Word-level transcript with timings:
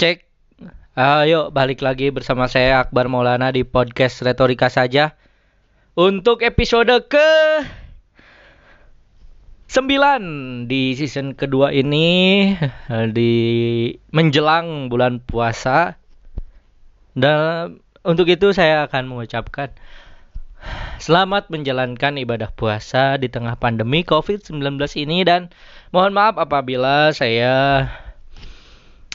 Cek. 0.00 0.24
Ayo 0.96 1.52
balik 1.52 1.84
lagi 1.84 2.08
bersama 2.08 2.48
saya 2.48 2.80
Akbar 2.80 3.12
Maulana 3.12 3.52
di 3.52 3.68
podcast 3.68 4.24
Retorika 4.24 4.72
saja. 4.72 5.12
Untuk 5.92 6.40
episode 6.40 6.88
ke 7.04 7.28
9 9.68 10.72
di 10.72 10.96
season 10.96 11.36
kedua 11.36 11.76
ini 11.76 12.48
di 13.12 13.32
menjelang 14.08 14.88
bulan 14.88 15.20
puasa. 15.20 16.00
Dan 17.12 17.84
untuk 18.00 18.24
itu 18.32 18.56
saya 18.56 18.88
akan 18.88 19.04
mengucapkan 19.04 19.68
Selamat 20.96 21.52
menjalankan 21.52 22.16
ibadah 22.16 22.48
puasa 22.56 23.20
di 23.20 23.28
tengah 23.28 23.60
pandemi 23.60 24.00
COVID-19 24.04 24.80
ini 24.96 25.28
dan 25.28 25.52
mohon 25.92 26.16
maaf 26.16 26.40
apabila 26.40 27.12
saya 27.12 27.84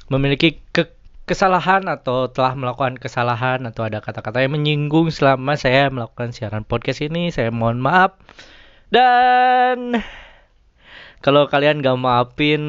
memiliki 0.10 0.62
ke 0.70 0.94
kesalahan 1.26 1.90
atau 1.90 2.30
telah 2.30 2.54
melakukan 2.54 3.02
kesalahan 3.02 3.66
atau 3.66 3.90
ada 3.90 3.98
kata-kata 3.98 4.46
yang 4.46 4.54
menyinggung 4.54 5.10
selama 5.10 5.58
saya 5.58 5.90
melakukan 5.90 6.30
siaran 6.30 6.62
podcast 6.62 7.02
ini 7.02 7.34
saya 7.34 7.50
mohon 7.50 7.82
maaf. 7.82 8.14
Dan 8.94 9.98
kalau 11.26 11.50
kalian 11.50 11.82
gak 11.82 11.98
maafin 11.98 12.64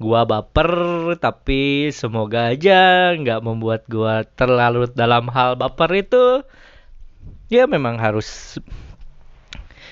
gua 0.00 0.24
baper 0.24 0.70
tapi 1.20 1.92
semoga 1.92 2.54
aja 2.56 3.12
nggak 3.12 3.44
membuat 3.44 3.84
gua 3.90 4.24
terlalu 4.24 4.88
dalam 4.94 5.26
hal 5.34 5.58
baper 5.58 5.90
itu. 6.06 6.46
Ya 7.50 7.66
memang 7.66 7.98
harus 7.98 8.56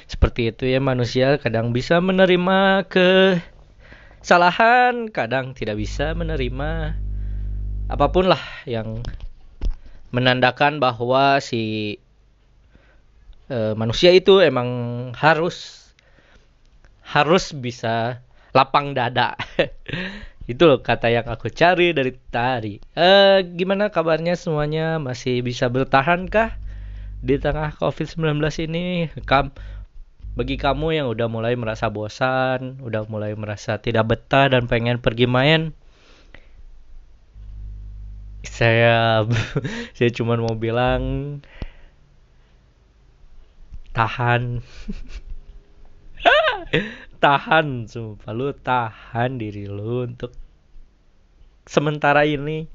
seperti 0.06 0.54
itu 0.54 0.64
ya 0.64 0.78
manusia 0.78 1.36
kadang 1.42 1.74
bisa 1.74 1.98
menerima 1.98 2.86
ke 2.88 3.36
kesalahan, 4.28 5.08
kadang 5.08 5.56
tidak 5.56 5.80
bisa 5.80 6.12
menerima 6.12 7.00
apa 7.88 8.06
pun 8.12 8.28
lah 8.28 8.44
yang 8.68 9.00
menandakan 10.12 10.84
bahwa 10.84 11.40
si 11.40 11.96
e, 13.48 13.72
manusia 13.72 14.12
itu 14.12 14.44
emang 14.44 14.68
harus 15.16 15.88
harus 17.00 17.56
bisa 17.56 18.20
lapang 18.52 18.92
dada. 18.92 19.32
itu 20.52 20.60
loh 20.60 20.84
kata 20.84 21.08
yang 21.08 21.24
aku 21.24 21.48
cari 21.48 21.96
dari 21.96 22.12
tadi. 22.28 22.84
E, 22.92 23.08
gimana 23.56 23.88
kabarnya 23.88 24.36
semuanya? 24.36 25.00
Masih 25.00 25.40
bisa 25.40 25.72
bertahan 25.72 26.28
kah 26.28 26.52
di 27.24 27.40
tengah 27.40 27.72
COVID-19 27.80 28.44
ini? 28.68 29.08
Kam 29.24 29.56
bagi 30.38 30.54
kamu 30.54 30.94
yang 30.94 31.10
udah 31.10 31.26
mulai 31.26 31.58
merasa 31.58 31.90
bosan, 31.90 32.78
udah 32.78 33.10
mulai 33.10 33.34
merasa 33.34 33.82
tidak 33.82 34.06
betah 34.06 34.46
dan 34.46 34.70
pengen 34.70 35.02
pergi 35.02 35.26
main, 35.26 35.74
saya 38.46 39.26
saya 39.98 40.10
cuma 40.14 40.38
mau 40.38 40.54
bilang 40.54 41.02
tahan. 43.90 44.62
Tahan 47.18 47.90
sumpah. 47.90 48.30
Lu 48.30 48.54
tahan 48.54 49.42
diri 49.42 49.66
lu 49.66 50.06
untuk 50.06 50.30
sementara 51.66 52.22
ini. 52.22 52.70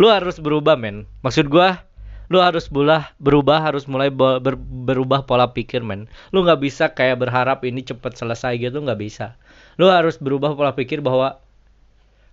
Lu 0.00 0.08
harus 0.08 0.40
berubah 0.40 0.80
men. 0.80 1.04
Maksud 1.20 1.52
gua 1.52 1.84
lu 2.26 2.42
harus 2.42 2.66
berubah 2.66 3.14
berubah 3.22 3.58
harus 3.62 3.86
mulai 3.86 4.10
ber, 4.10 4.58
berubah 4.58 5.26
pola 5.26 5.54
pikir 5.54 5.82
men. 5.82 6.10
Lu 6.34 6.42
nggak 6.42 6.60
bisa 6.62 6.84
kayak 6.94 7.22
berharap 7.22 7.62
ini 7.62 7.86
cepet 7.86 8.18
selesai 8.18 8.58
gitu 8.58 8.82
nggak 8.82 8.98
bisa. 8.98 9.38
Lu 9.78 9.86
harus 9.90 10.18
berubah 10.18 10.58
pola 10.58 10.74
pikir 10.74 11.04
bahwa 11.04 11.38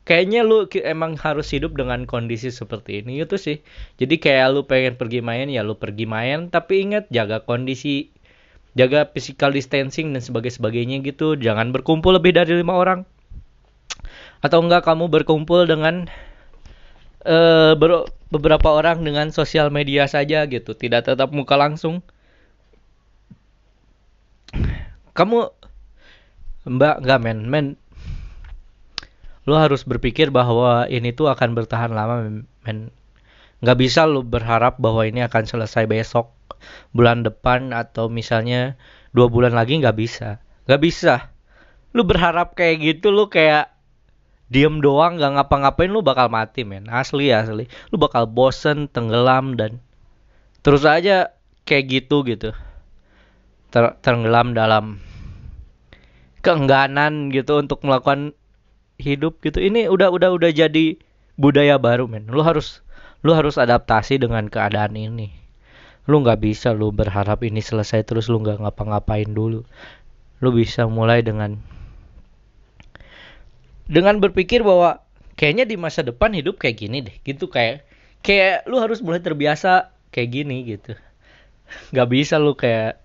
kayaknya 0.03 0.43
lu 0.43 0.65
emang 0.81 1.15
harus 1.15 1.51
hidup 1.53 1.77
dengan 1.77 2.03
kondisi 2.09 2.49
seperti 2.49 3.05
ini 3.05 3.21
gitu 3.23 3.37
sih. 3.37 3.61
Jadi 4.01 4.19
kayak 4.19 4.47
lu 4.51 4.61
pengen 4.65 4.97
pergi 4.97 5.21
main 5.21 5.47
ya 5.47 5.61
lu 5.61 5.77
pergi 5.77 6.09
main. 6.09 6.49
Tapi 6.49 6.89
ingat 6.89 7.07
jaga 7.13 7.45
kondisi 7.45 8.09
jaga 8.73 9.05
physical 9.13 9.53
distancing 9.53 10.11
dan 10.11 10.21
sebagainya 10.21 10.57
sebagainya 10.57 10.97
gitu. 11.05 11.37
Jangan 11.37 11.69
berkumpul 11.69 12.17
lebih 12.17 12.33
dari 12.33 12.57
lima 12.57 12.73
orang. 12.73 13.05
Atau 14.43 14.59
enggak 14.59 14.83
kamu 14.83 15.07
berkumpul 15.07 15.63
dengan 15.69 16.11
uh, 17.27 17.73
ber 17.75 18.07
beberapa 18.33 18.73
orang 18.73 19.05
dengan 19.05 19.29
sosial 19.29 19.69
media 19.69 20.09
saja 20.09 20.45
gitu, 20.49 20.73
tidak 20.73 21.05
tetap 21.05 21.29
muka 21.29 21.53
langsung. 21.53 22.01
Kamu 25.13 25.53
Mbak 26.63 26.95
enggak 27.03 27.19
men, 27.21 27.39
men 27.51 27.67
lu 29.43 29.59
harus 29.59 29.83
berpikir 29.83 30.31
bahwa 30.31 30.87
ini 30.87 31.11
tuh 31.11 31.27
akan 31.27 31.51
bertahan 31.51 31.91
lama 31.91 32.23
men. 32.63 32.89
Nggak 33.59 33.77
bisa 33.79 34.07
lu 34.07 34.23
berharap 34.23 34.79
bahwa 34.79 35.03
ini 35.03 35.23
akan 35.23 35.43
selesai 35.43 35.87
besok 35.87 36.31
bulan 36.95 37.27
depan 37.27 37.75
atau 37.75 38.07
misalnya 38.07 38.79
dua 39.11 39.27
bulan 39.27 39.51
lagi 39.51 39.79
nggak 39.83 39.97
bisa. 39.99 40.39
Nggak 40.67 40.81
bisa. 40.83 41.15
Lu 41.91 42.07
berharap 42.07 42.55
kayak 42.55 42.79
gitu 42.79 43.11
lu 43.11 43.27
kayak 43.27 43.72
diem 44.51 44.83
doang 44.83 45.19
gak 45.19 45.39
ngapa-ngapain 45.39 45.91
lu 45.91 46.03
bakal 46.03 46.27
mati 46.27 46.67
men. 46.67 46.89
Asli 46.91 47.31
asli. 47.31 47.69
Lu 47.93 48.01
bakal 48.01 48.27
bosen 48.27 48.91
tenggelam 48.91 49.55
dan 49.55 49.79
terus 50.65 50.83
aja 50.83 51.35
kayak 51.63 51.85
gitu 51.89 52.23
gitu. 52.27 52.51
Ter 53.71 53.97
tenggelam 54.03 54.53
dalam 54.53 54.99
keengganan 56.43 57.31
gitu 57.31 57.63
untuk 57.63 57.81
melakukan 57.87 58.35
hidup 58.99 59.39
gitu. 59.41 59.63
Ini 59.63 59.87
udah 59.89 60.11
udah 60.11 60.35
udah 60.35 60.51
jadi 60.51 60.99
budaya 61.39 61.79
baru 61.79 62.05
men. 62.05 62.29
Lu 62.29 62.43
harus 62.43 62.83
lu 63.23 63.31
harus 63.31 63.55
adaptasi 63.55 64.19
dengan 64.19 64.51
keadaan 64.51 64.93
ini. 64.99 65.31
Lu 66.03 66.19
nggak 66.19 66.43
bisa 66.43 66.75
lu 66.75 66.91
berharap 66.91 67.41
ini 67.47 67.63
selesai 67.63 68.03
terus 68.03 68.27
lu 68.27 68.43
nggak 68.43 68.59
ngapa-ngapain 68.59 69.31
dulu. 69.31 69.63
Lu 70.43 70.49
bisa 70.51 70.83
mulai 70.91 71.23
dengan 71.23 71.63
dengan 73.87 74.19
berpikir 74.23 74.63
bahwa 74.63 75.03
kayaknya 75.35 75.67
di 75.67 75.75
masa 75.75 76.05
depan 76.05 76.31
hidup 76.31 76.61
kayak 76.61 76.77
gini 76.79 77.03
deh 77.03 77.15
gitu 77.25 77.49
kayak 77.49 77.83
kayak 78.23 78.63
lu 78.69 78.79
harus 78.79 79.03
mulai 79.03 79.19
terbiasa 79.19 79.91
kayak 80.13 80.29
gini 80.31 80.63
gitu. 80.63 80.95
Nggak 81.91 82.09
bisa 82.09 82.39
lu 82.39 82.55
kayak 82.55 83.01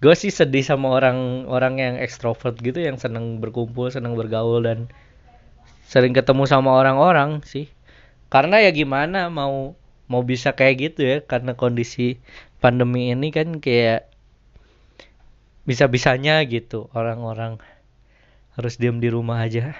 gue 0.00 0.14
sih 0.16 0.32
sedih 0.32 0.64
sama 0.64 1.00
orang-orang 1.00 1.74
yang 1.80 1.94
ekstrovert 2.00 2.60
gitu 2.60 2.80
yang 2.80 3.00
seneng 3.00 3.40
berkumpul 3.40 3.88
seneng 3.88 4.16
bergaul 4.16 4.60
dan 4.64 4.88
sering 5.88 6.16
ketemu 6.16 6.48
sama 6.48 6.76
orang-orang 6.76 7.44
sih. 7.44 7.68
Karena 8.32 8.62
ya 8.64 8.72
gimana 8.72 9.28
mau 9.28 9.76
mau 10.08 10.22
bisa 10.24 10.52
kayak 10.52 10.74
gitu 10.80 11.00
ya 11.04 11.16
karena 11.24 11.56
kondisi 11.56 12.20
pandemi 12.60 13.12
ini 13.12 13.32
kan 13.32 13.60
kayak 13.60 14.08
bisa-bisanya 15.64 16.44
gitu 16.44 16.92
orang-orang 16.92 17.56
harus 18.54 18.74
diam 18.78 19.02
di 19.02 19.10
rumah 19.10 19.42
aja. 19.42 19.74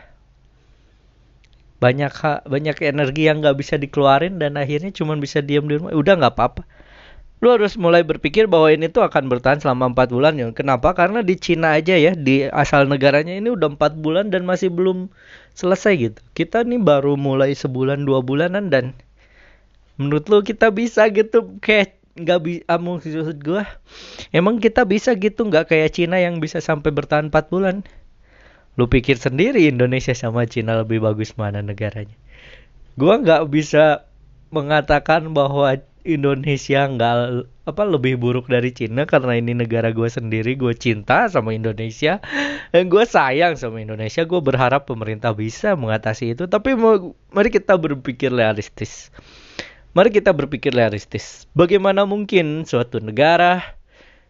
Banyak 1.79 2.47
banyak 2.49 2.77
energi 2.87 3.29
yang 3.29 3.43
nggak 3.43 3.59
bisa 3.59 3.75
dikeluarin 3.79 4.41
dan 4.41 4.59
akhirnya 4.59 4.91
cuma 4.95 5.15
bisa 5.19 5.43
diam 5.43 5.67
di 5.67 5.79
rumah. 5.79 5.95
Udah 5.95 6.19
nggak 6.19 6.35
apa-apa. 6.35 6.63
Lu 7.45 7.53
harus 7.53 7.77
mulai 7.77 8.01
berpikir 8.01 8.49
bahwa 8.49 8.73
ini 8.73 8.89
tuh 8.89 9.05
akan 9.05 9.29
bertahan 9.29 9.61
selama 9.61 9.93
empat 9.93 10.09
bulan 10.09 10.33
ya 10.41 10.49
kenapa? 10.57 10.97
Karena 10.97 11.21
di 11.21 11.37
Cina 11.37 11.77
aja 11.77 11.93
ya 11.93 12.17
di 12.17 12.49
asal 12.49 12.89
negaranya 12.89 13.37
ini 13.37 13.53
udah 13.53 13.77
empat 13.77 14.01
bulan 14.01 14.33
dan 14.33 14.49
masih 14.49 14.73
belum 14.73 15.13
selesai 15.53 15.93
gitu. 16.09 16.21
Kita 16.33 16.65
nih 16.65 16.81
baru 16.81 17.21
mulai 17.21 17.53
sebulan 17.53 18.09
dua 18.09 18.25
bulanan 18.25 18.73
dan 18.73 18.97
menurut 20.01 20.25
lu 20.33 20.41
kita 20.41 20.73
bisa 20.73 21.05
gitu? 21.13 21.61
Kayak 21.61 22.01
nggak 22.15 22.41
bisa 22.47 22.63
amung 22.71 23.03
maksud 23.03 23.43
gue 23.43 23.63
emang 24.33 24.57
kita 24.57 24.89
bisa 24.89 25.13
gitu? 25.13 25.45
Nggak 25.45 25.69
kayak 25.69 25.93
Cina 25.93 26.17
yang 26.17 26.41
bisa 26.41 26.65
sampai 26.65 26.97
bertahan 26.97 27.29
empat 27.29 27.53
bulan 27.53 27.85
lu 28.75 28.91
pikir 28.91 29.19
sendiri 29.19 29.71
Indonesia 29.71 30.15
sama 30.15 30.47
Cina 30.51 30.79
lebih 30.83 31.03
bagus 31.03 31.35
mana 31.39 31.63
negaranya? 31.63 32.15
Gua 32.95 33.19
nggak 33.19 33.51
bisa 33.51 34.07
mengatakan 34.55 35.35
bahwa 35.35 35.79
Indonesia 36.05 36.85
nggak 36.85 37.17
apa 37.65 37.83
lebih 37.89 38.21
buruk 38.21 38.53
dari 38.53 38.77
Cina 38.77 39.09
karena 39.09 39.41
ini 39.41 39.57
negara 39.57 39.89
gue 39.89 40.05
sendiri. 40.05 40.53
Gue 40.53 40.77
cinta 40.77 41.25
sama 41.33 41.57
Indonesia. 41.57 42.21
Dan 42.77 42.93
gue 42.93 43.09
sayang 43.09 43.57
sama 43.57 43.81
Indonesia. 43.81 44.29
Gue 44.29 44.45
berharap 44.45 44.85
pemerintah 44.85 45.33
bisa 45.33 45.73
mengatasi 45.73 46.37
itu. 46.37 46.45
Tapi 46.45 46.77
mari 47.33 47.49
kita 47.49 47.81
berpikir 47.81 48.29
realistis. 48.37 49.09
Mari 49.97 50.13
kita 50.13 50.37
berpikir 50.37 50.77
realistis. 50.77 51.49
Bagaimana 51.57 52.05
mungkin 52.05 52.69
suatu 52.69 53.01
negara 53.01 53.65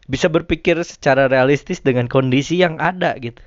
bisa 0.07 0.31
berpikir 0.31 0.79
secara 0.87 1.27
realistis 1.27 1.83
dengan 1.83 2.07
kondisi 2.07 2.63
yang 2.63 2.79
ada 2.79 3.19
gitu 3.19 3.41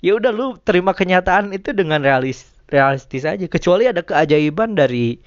ya 0.00 0.16
udah 0.16 0.32
lu 0.32 0.56
terima 0.60 0.96
kenyataan 0.96 1.52
itu 1.52 1.72
dengan 1.76 2.00
realis 2.00 2.48
realistis 2.68 3.24
aja. 3.24 3.44
Kecuali 3.46 3.88
ada 3.88 4.00
keajaiban 4.00 4.76
dari 4.76 5.20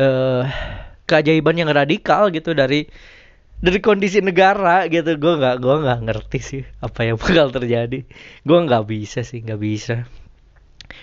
uh, 0.00 0.44
keajaiban 1.04 1.56
yang 1.56 1.70
radikal 1.72 2.32
gitu 2.32 2.56
dari 2.56 2.88
dari 3.62 3.78
kondisi 3.78 4.24
negara 4.24 4.88
gitu. 4.88 5.16
Gue 5.16 5.38
nggak 5.38 5.56
gue 5.60 5.76
nggak 5.84 6.00
ngerti 6.08 6.38
sih 6.40 6.62
apa 6.80 7.04
yang 7.06 7.16
bakal 7.22 7.52
terjadi. 7.52 8.04
Gue 8.42 8.58
nggak 8.64 8.84
bisa 8.88 9.20
sih 9.22 9.44
nggak 9.44 9.60
bisa. 9.60 10.08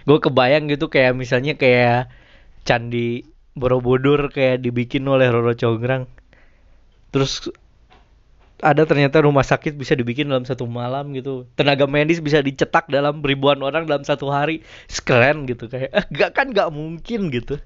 Gue 0.06 0.18
kebayang 0.22 0.70
gitu 0.70 0.90
kayak 0.90 1.18
misalnya 1.18 1.58
kayak 1.58 2.12
candi 2.68 3.26
Borobudur 3.58 4.32
kayak 4.32 4.62
dibikin 4.64 5.04
oleh 5.10 5.28
Roro 5.28 5.52
Conggrang 5.58 6.08
terus 7.10 7.50
ada 8.60 8.84
ternyata 8.84 9.24
rumah 9.24 9.44
sakit 9.44 9.76
bisa 9.76 9.96
dibikin 9.96 10.28
dalam 10.28 10.44
satu 10.44 10.68
malam 10.68 11.16
gitu. 11.16 11.48
Tenaga 11.56 11.88
medis 11.88 12.20
bisa 12.20 12.44
dicetak 12.44 12.92
dalam 12.92 13.24
ribuan 13.24 13.60
orang 13.64 13.88
dalam 13.88 14.04
satu 14.04 14.28
hari. 14.32 14.64
Keren 14.88 15.48
gitu 15.50 15.66
kayak 15.72 15.90
eh, 15.90 16.06
gak 16.14 16.32
kan 16.36 16.52
gak 16.52 16.70
mungkin 16.70 17.32
gitu. 17.32 17.58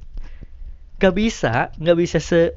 Gak 1.02 1.14
bisa 1.18 1.74
gak 1.76 1.98
bisa 1.98 2.22
se, 2.22 2.54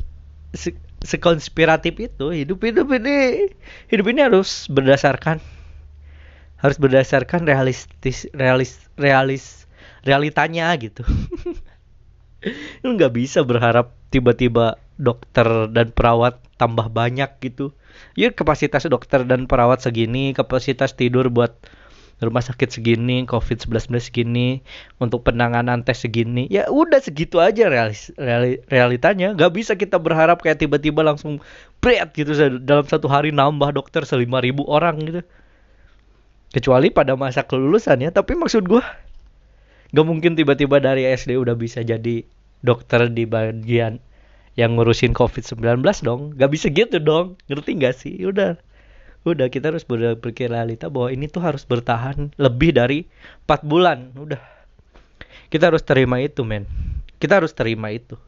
se 0.53 0.77
sekonspiratif 1.03 1.97
itu. 1.97 2.27
Hidup 2.33 2.63
hidup 2.63 2.87
ini 2.93 3.51
hidup 3.89 4.07
ini 4.13 4.21
harus 4.25 4.69
berdasarkan 4.69 5.41
harus 6.57 6.77
berdasarkan 6.81 7.45
realistis 7.45 8.25
realis 8.33 8.81
realis 8.97 9.69
realitanya 10.07 10.71
gitu. 10.79 11.03
Lu 12.85 12.95
nggak 12.97 13.13
bisa 13.13 13.43
berharap 13.43 13.93
tiba-tiba 14.09 14.81
dokter 14.97 15.69
dan 15.71 15.93
perawat 15.93 16.41
tambah 16.57 16.89
banyak 16.89 17.29
gitu. 17.41 17.73
Ya 18.17 18.33
kapasitas 18.33 18.89
dokter 18.89 19.25
dan 19.25 19.49
perawat 19.49 19.85
segini 19.85 20.33
kapasitas 20.33 20.97
tidur 20.97 21.29
buat 21.33 21.57
rumah 22.17 22.41
sakit 22.41 22.81
segini 22.81 23.29
covid-19 23.29 23.93
segini 24.01 24.65
untuk 24.97 25.21
penanganan 25.29 25.85
tes 25.85 26.01
segini. 26.01 26.49
Ya 26.49 26.69
udah 26.73 26.97
segitu 27.05 27.45
aja 27.45 27.69
realis, 27.69 28.09
reali, 28.17 28.65
realitanya. 28.73 29.37
Nggak 29.37 29.53
bisa 29.53 29.73
kita 29.77 30.01
berharap 30.01 30.41
kayak 30.41 30.65
tiba-tiba 30.65 31.05
langsung 31.05 31.45
berat 31.85 32.17
gitu 32.17 32.33
dalam 32.65 32.89
satu 32.89 33.05
hari 33.13 33.37
nambah 33.37 33.77
dokter 33.77 34.09
selima 34.09 34.41
ribu 34.41 34.65
orang 34.65 34.97
gitu. 35.05 35.21
Kecuali 36.57 36.89
pada 36.89 37.13
masa 37.21 37.45
kelulusan 37.45 38.01
ya 38.01 38.09
tapi 38.09 38.33
maksud 38.33 38.65
gue 38.65 38.81
nggak 39.93 40.07
mungkin 40.09 40.35
tiba-tiba 40.35 40.81
dari 40.81 41.05
SD 41.05 41.37
udah 41.37 41.55
bisa 41.55 41.85
jadi 41.85 42.25
dokter 42.65 43.13
di 43.13 43.29
bagian 43.29 44.01
yang 44.57 44.75
ngurusin 44.75 45.13
COVID-19 45.13 45.85
dong. 46.03 46.33
Gak 46.35 46.51
bisa 46.51 46.67
gitu 46.73 46.97
dong. 46.97 47.37
Ngerti 47.47 47.71
gak 47.77 47.95
sih? 47.97 48.17
Udah. 48.25 48.57
Udah 49.29 49.53
kita 49.53 49.71
harus 49.71 49.85
berpikir 49.85 50.49
realita 50.49 50.89
bahwa 50.89 51.13
ini 51.13 51.29
tuh 51.29 51.45
harus 51.45 51.69
bertahan 51.69 52.33
lebih 52.41 52.73
dari 52.73 53.05
4 53.45 53.63
bulan. 53.63 54.17
Udah. 54.17 54.41
Kita 55.53 55.71
harus 55.71 55.85
terima 55.85 56.19
itu, 56.19 56.43
men. 56.43 56.67
Kita 57.21 57.39
harus 57.39 57.55
terima 57.55 57.93
itu. 57.93 58.19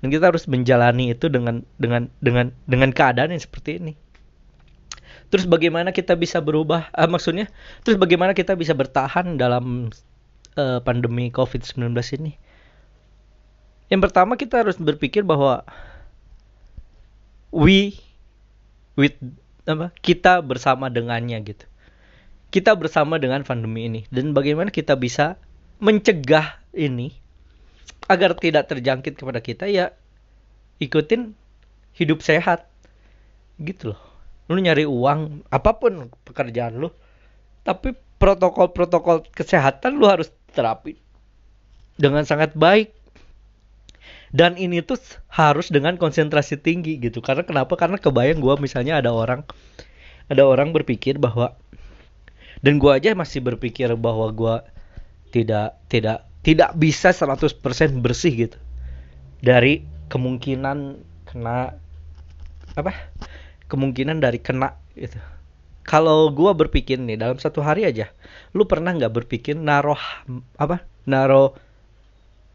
Dan 0.00 0.10
kita 0.10 0.34
harus 0.34 0.50
menjalani 0.50 1.14
itu 1.14 1.30
dengan 1.30 1.62
dengan 1.78 2.10
dengan 2.18 2.50
dengan 2.66 2.90
keadaan 2.90 3.30
yang 3.30 3.42
seperti 3.42 3.78
ini. 3.78 3.94
Terus 5.30 5.48
bagaimana 5.48 5.94
kita 5.94 6.18
bisa 6.18 6.42
berubah? 6.44 6.92
Uh, 6.92 7.08
maksudnya, 7.08 7.48
terus 7.86 7.96
bagaimana 7.96 8.36
kita 8.36 8.52
bisa 8.52 8.76
bertahan 8.76 9.40
dalam 9.40 9.88
uh, 10.58 10.78
pandemi 10.84 11.32
COVID-19 11.32 11.96
ini? 12.20 12.36
Yang 13.92 14.08
pertama 14.08 14.40
kita 14.40 14.64
harus 14.64 14.80
berpikir 14.80 15.20
bahwa 15.20 15.68
we 17.52 17.92
with 18.96 19.12
apa 19.68 19.92
kita 20.00 20.40
bersama 20.40 20.88
dengannya 20.88 21.36
gitu. 21.44 21.68
Kita 22.48 22.72
bersama 22.72 23.20
dengan 23.20 23.44
pandemi 23.44 23.84
ini 23.92 24.00
dan 24.08 24.32
bagaimana 24.32 24.72
kita 24.72 24.96
bisa 24.96 25.36
mencegah 25.76 26.56
ini 26.72 27.12
agar 28.08 28.32
tidak 28.32 28.72
terjangkit 28.72 29.12
kepada 29.20 29.44
kita 29.44 29.68
ya 29.68 29.92
ikutin 30.80 31.36
hidup 31.92 32.24
sehat 32.24 32.64
gitu 33.60 33.92
loh. 33.92 34.00
Lu 34.48 34.56
nyari 34.56 34.88
uang 34.88 35.44
apa 35.52 35.76
pun 35.76 36.08
pekerjaan 36.24 36.80
lu 36.80 36.88
tapi 37.60 37.92
protokol-protokol 38.16 39.28
kesehatan 39.36 40.00
lu 40.00 40.08
harus 40.08 40.32
terapi 40.56 40.96
dengan 42.00 42.24
sangat 42.24 42.56
baik 42.56 43.01
dan 44.32 44.56
ini 44.56 44.80
tuh 44.80 44.96
harus 45.28 45.68
dengan 45.68 46.00
konsentrasi 46.00 46.56
tinggi 46.56 46.96
gitu. 46.96 47.20
Karena 47.20 47.44
kenapa? 47.44 47.76
Karena 47.76 48.00
kebayang 48.00 48.40
gue 48.40 48.54
misalnya 48.58 48.98
ada 48.98 49.12
orang 49.12 49.44
ada 50.32 50.48
orang 50.48 50.72
berpikir 50.72 51.20
bahwa 51.20 51.52
dan 52.64 52.80
gue 52.80 52.88
aja 52.88 53.12
masih 53.12 53.44
berpikir 53.44 53.92
bahwa 54.00 54.32
gue 54.32 54.56
tidak 55.36 55.76
tidak 55.92 56.24
tidak 56.40 56.72
bisa 56.74 57.12
100% 57.12 57.60
bersih 58.00 58.48
gitu. 58.48 58.58
Dari 59.44 59.84
kemungkinan 60.08 60.78
kena 61.28 61.76
apa? 62.72 62.92
Kemungkinan 63.68 64.24
dari 64.24 64.40
kena 64.40 64.80
gitu. 64.96 65.20
Kalau 65.84 66.32
gue 66.32 66.52
berpikir 66.56 66.96
nih 66.96 67.20
dalam 67.20 67.36
satu 67.36 67.60
hari 67.60 67.84
aja 67.84 68.08
lu 68.56 68.64
pernah 68.64 68.96
nggak 68.96 69.12
berpikir 69.12 69.60
naruh 69.60 70.00
apa? 70.56 70.88
Naruh 71.04 71.52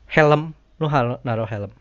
helm 0.09 0.57
lu 0.77 0.88
naruh 1.25 1.50
helm. 1.50 1.71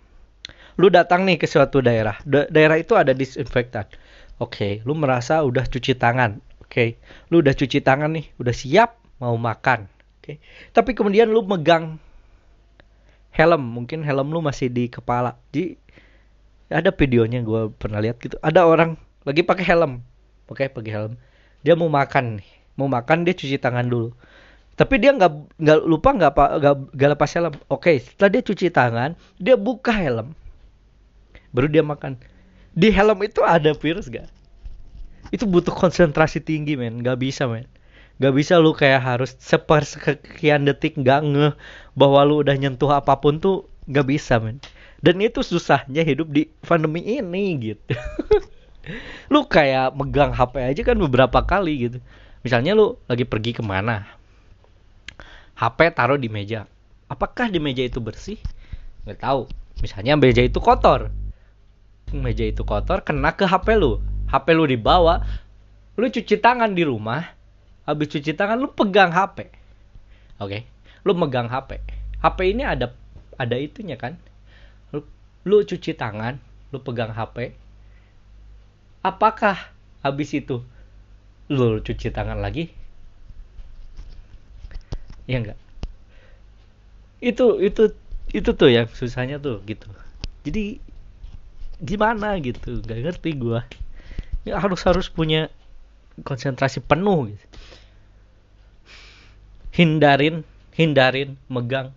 Lu 0.77 0.93
datang 0.93 1.25
nih 1.25 1.41
ke 1.41 1.49
suatu 1.49 1.81
daerah. 1.81 2.21
Da 2.25 2.49
daerah 2.53 2.77
itu 2.77 2.93
ada 2.97 3.17
disinfektan. 3.17 3.89
Oke 4.37 4.53
okay, 4.53 4.73
lu 4.85 4.93
merasa 4.93 5.41
udah 5.41 5.65
cuci 5.65 5.97
tangan. 5.97 6.41
Oke 6.61 6.69
okay. 6.69 6.89
lu 7.33 7.41
udah 7.41 7.57
cuci 7.57 7.81
tangan 7.81 8.13
nih 8.13 8.29
udah 8.37 8.53
siap 8.53 9.01
mau 9.21 9.37
makan. 9.37 9.89
Oke 10.21 10.21
okay. 10.21 10.37
tapi 10.77 10.93
kemudian 10.93 11.29
lu 11.33 11.45
megang 11.45 11.97
helm. 13.33 13.63
Mungkin 13.65 14.05
helm 14.05 14.29
lu 14.33 14.45
masih 14.45 14.69
di 14.69 14.93
kepala. 14.93 15.41
Di 15.49 15.77
ada 16.69 16.93
videonya 16.93 17.41
gue 17.41 17.73
pernah 17.73 18.01
lihat 18.03 18.21
gitu. 18.21 18.37
Ada 18.45 18.69
orang 18.69 19.01
lagi 19.25 19.41
pakai 19.41 19.65
helm. 19.65 20.05
Oke 20.49 20.65
okay, 20.65 20.69
pakai 20.69 20.93
helm. 20.93 21.13
Dia 21.65 21.73
mau 21.73 21.89
makan 21.89 22.41
nih. 22.41 22.49
Mau 22.77 22.89
makan 22.93 23.25
dia 23.25 23.33
cuci 23.33 23.57
tangan 23.57 23.89
dulu 23.89 24.13
tapi 24.77 25.01
dia 25.01 25.17
nggak 25.17 25.57
nggak 25.57 25.79
lupa 25.89 26.13
nggak 26.13 26.33
nggak 26.93 27.11
lepas 27.17 27.31
helm. 27.33 27.57
Oke 27.73 27.97
setelah 27.97 28.31
dia 28.37 28.43
cuci 28.45 28.69
tangan 28.69 29.17
dia 29.41 29.57
buka 29.57 29.89
helm. 29.89 30.37
Baru 31.57 31.73
dia 31.73 31.81
makan. 31.81 32.21
Di 32.77 32.93
helm 32.93 33.25
itu 33.25 33.41
ada 33.41 33.73
virus 33.73 34.13
gak 34.13 34.29
itu 35.35 35.43
butuh 35.49 35.73
konsentrasi 35.75 36.45
tinggi 36.45 36.77
men. 36.77 37.01
Nggak 37.01 37.19
bisa 37.25 37.49
men. 37.49 37.65
Nggak 38.21 38.35
bisa 38.37 38.61
lu 38.61 38.77
kayak 38.77 39.01
harus 39.01 39.33
sepersekian 39.41 40.69
detik 40.69 41.01
nggak 41.01 41.21
ngeh 41.25 41.53
bahwa 41.97 42.21
lu 42.29 42.45
udah 42.45 42.55
nyentuh 42.55 42.93
apa 42.93 43.17
pun 43.17 43.41
tuh 43.41 43.65
nggak 43.89 44.07
bisa 44.07 44.37
men. 44.39 44.61
Dan 45.01 45.25
itu 45.25 45.41
susahnya 45.41 46.05
hidup 46.05 46.29
di 46.33 46.53
pandemi 46.65 47.05
ini 47.05 47.45
gitu. 47.61 47.93
Lu 49.35 49.45
kayak 49.45 49.99
megang 49.99 50.33
HP 50.33 50.63
aja 50.63 50.83
kan 50.87 50.97
beberapa 50.97 51.43
kali 51.43 51.91
gitu. 51.91 51.99
Misalnya 52.47 52.79
lu 52.79 52.95
lagi 53.11 53.27
pergi 53.27 53.51
ke 53.51 53.61
mana 53.61 54.07
HP 55.57 55.97
taruh 55.97 56.21
di 56.21 56.29
meja. 56.29 56.69
Apakah 57.09 57.49
di 57.49 57.57
meja 57.57 57.81
itu 57.81 57.97
bersih? 57.97 58.37
Nggak 59.09 59.25
tahu. 59.25 59.49
Misalnya 59.81 60.17
meja 60.21 60.45
itu 60.45 60.61
kotor. 60.61 61.09
Meja 62.13 62.45
itu 62.45 62.63
kotor, 62.63 63.01
kena 63.03 63.33
ke 63.33 63.49
HP 63.49 63.81
lu. 63.81 63.99
HP 64.29 64.47
lu 64.53 64.69
dibawa, 64.69 65.25
lu 65.97 66.07
cuci 66.13 66.37
tangan 66.39 66.77
di 66.77 66.85
rumah, 66.85 67.25
habis 67.89 68.13
cuci 68.13 68.37
tangan 68.37 68.61
lu 68.61 68.69
pegang 68.75 69.15
HP. 69.15 69.49
Oke, 70.43 70.69
lu 71.09 71.17
megang 71.17 71.49
HP. 71.49 71.81
HP 72.21 72.39
ini 72.53 72.67
ada 72.67 72.93
ada 73.41 73.57
itunya 73.57 73.97
kan? 73.97 74.21
Lu, 74.93 75.01
lu 75.49 75.65
cuci 75.65 75.97
tangan, 75.97 76.37
lu 76.75 76.83
pegang 76.85 77.15
HP. 77.17 77.57
Apakah 79.07 79.73
habis 80.03 80.35
itu 80.35 80.61
lu 81.47 81.79
cuci 81.81 82.11
tangan 82.11 82.43
lagi? 82.43 82.75
Ya 85.27 85.43
enggak 85.43 85.59
itu 87.21 87.59
itu 87.65 87.83
itu 88.35 88.51
tuh 88.53 88.69
yang 88.69 88.89
susahnya 88.91 89.41
tuh 89.41 89.63
gitu. 89.65 89.89
Jadi 90.45 90.79
gimana 91.81 92.37
gitu? 92.43 92.83
Nggak 92.85 92.99
ngerti 93.03 93.31
gua. 93.39 93.65
Ya 94.45 94.61
harus 94.61 94.83
harus 94.85 95.09
punya 95.09 95.49
konsentrasi 96.23 96.85
penuh 96.85 97.33
gitu. 97.33 97.47
Hindarin 99.77 100.45
hindarin 100.77 101.37
megang 101.49 101.93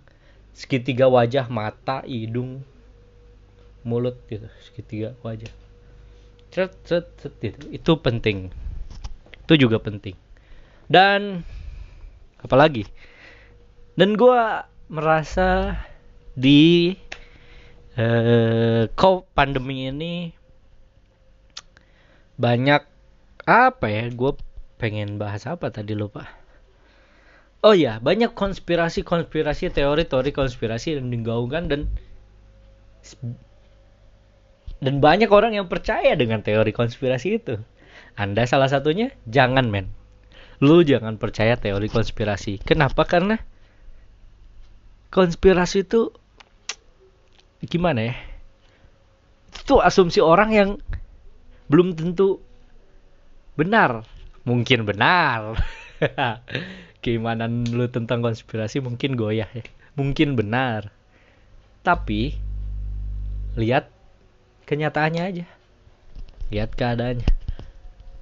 segitiga 0.56 1.08
wajah 1.08 1.48
mata 1.52 2.04
hidung 2.08 2.64
mulut 3.84 4.16
gitu. 4.32 4.48
Segitiga 4.64 5.16
wajah. 5.22 5.52
Cet 6.50 6.74
cet 6.88 7.06
cet 7.20 7.34
gitu. 7.44 7.68
itu 7.70 7.92
penting. 8.00 8.50
Itu 9.46 9.54
juga 9.60 9.78
penting. 9.84 10.16
Dan 10.90 11.44
apalagi 12.42 12.88
dan 14.00 14.16
gue 14.16 14.40
merasa 14.88 15.76
di 16.32 16.96
uh, 18.00 18.88
kok 18.96 19.28
pandemi 19.36 19.92
ini 19.92 20.32
banyak 22.40 22.80
apa 23.44 23.88
ya 23.92 24.08
gue 24.08 24.32
pengen 24.80 25.20
bahas 25.20 25.44
apa 25.44 25.68
tadi 25.68 26.00
lupa. 26.00 26.32
Oh 27.60 27.76
ya 27.76 28.00
banyak 28.00 28.32
konspirasi 28.32 29.04
konspirasi 29.04 29.68
teori 29.68 30.08
teori 30.08 30.32
konspirasi 30.32 30.96
yang 30.96 31.12
digaungkan 31.12 31.68
dan 31.68 31.92
dan 34.80 35.04
banyak 35.04 35.28
orang 35.28 35.60
yang 35.60 35.68
percaya 35.68 36.16
dengan 36.16 36.40
teori 36.40 36.72
konspirasi 36.72 37.44
itu. 37.44 37.60
Anda 38.16 38.48
salah 38.48 38.72
satunya 38.72 39.12
jangan 39.28 39.68
men. 39.68 39.92
Lu 40.64 40.88
jangan 40.88 41.20
percaya 41.20 41.60
teori 41.60 41.92
konspirasi. 41.92 42.64
Kenapa? 42.64 43.04
Karena 43.04 43.36
konspirasi 45.10 45.86
itu 45.86 46.14
gimana 47.66 48.14
ya? 48.14 48.16
Itu 49.54 49.82
asumsi 49.82 50.22
orang 50.22 50.50
yang 50.54 50.70
belum 51.70 51.98
tentu 51.98 52.42
benar. 53.54 54.06
Mungkin 54.48 54.88
benar. 54.88 55.60
Keimanan 57.04 57.68
lu 57.70 57.86
tentang 57.92 58.24
konspirasi? 58.24 58.80
Mungkin 58.80 59.20
goyah 59.20 59.50
ya. 59.52 59.66
Mungkin 59.94 60.34
benar. 60.40 60.94
Tapi 61.84 62.40
lihat 63.60 63.92
kenyataannya 64.66 65.24
aja. 65.26 65.46
Lihat 66.50 66.74
keadaannya. 66.74 67.30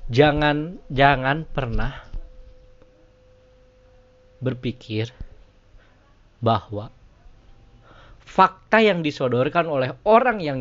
Jangan 0.08 0.80
jangan 0.88 1.44
pernah 1.44 2.08
berpikir 4.40 5.12
bahwa 6.44 6.94
fakta 8.22 8.84
yang 8.84 9.02
disodorkan 9.02 9.66
oleh 9.66 9.96
orang 10.06 10.38
yang 10.44 10.60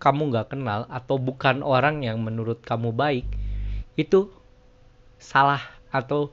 kamu 0.00 0.32
nggak 0.32 0.56
kenal 0.56 0.88
atau 0.88 1.20
bukan 1.20 1.60
orang 1.60 2.00
yang 2.00 2.22
menurut 2.24 2.64
kamu 2.64 2.94
baik 2.96 3.28
itu 4.00 4.32
salah 5.20 5.60
atau 5.92 6.32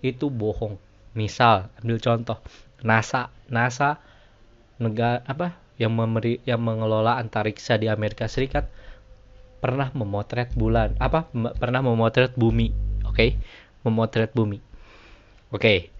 itu 0.00 0.32
bohong. 0.32 0.80
Misal, 1.12 1.68
ambil 1.76 2.00
contoh 2.00 2.40
NASA, 2.80 3.28
NASA 3.52 4.00
negara 4.80 5.20
apa 5.28 5.52
yang 5.76 5.92
memberi 5.92 6.40
yang 6.48 6.64
mengelola 6.64 7.20
antariksa 7.20 7.76
di 7.76 7.92
Amerika 7.92 8.26
Serikat 8.26 8.66
pernah 9.62 9.94
memotret 9.94 10.50
bulan 10.58 10.98
apa 10.98 11.30
pernah 11.54 11.78
memotret 11.86 12.34
bumi 12.34 12.74
oke 13.06 13.14
okay? 13.14 13.38
memotret 13.86 14.34
bumi 14.34 14.58
oke 15.54 15.62
okay 15.62 15.91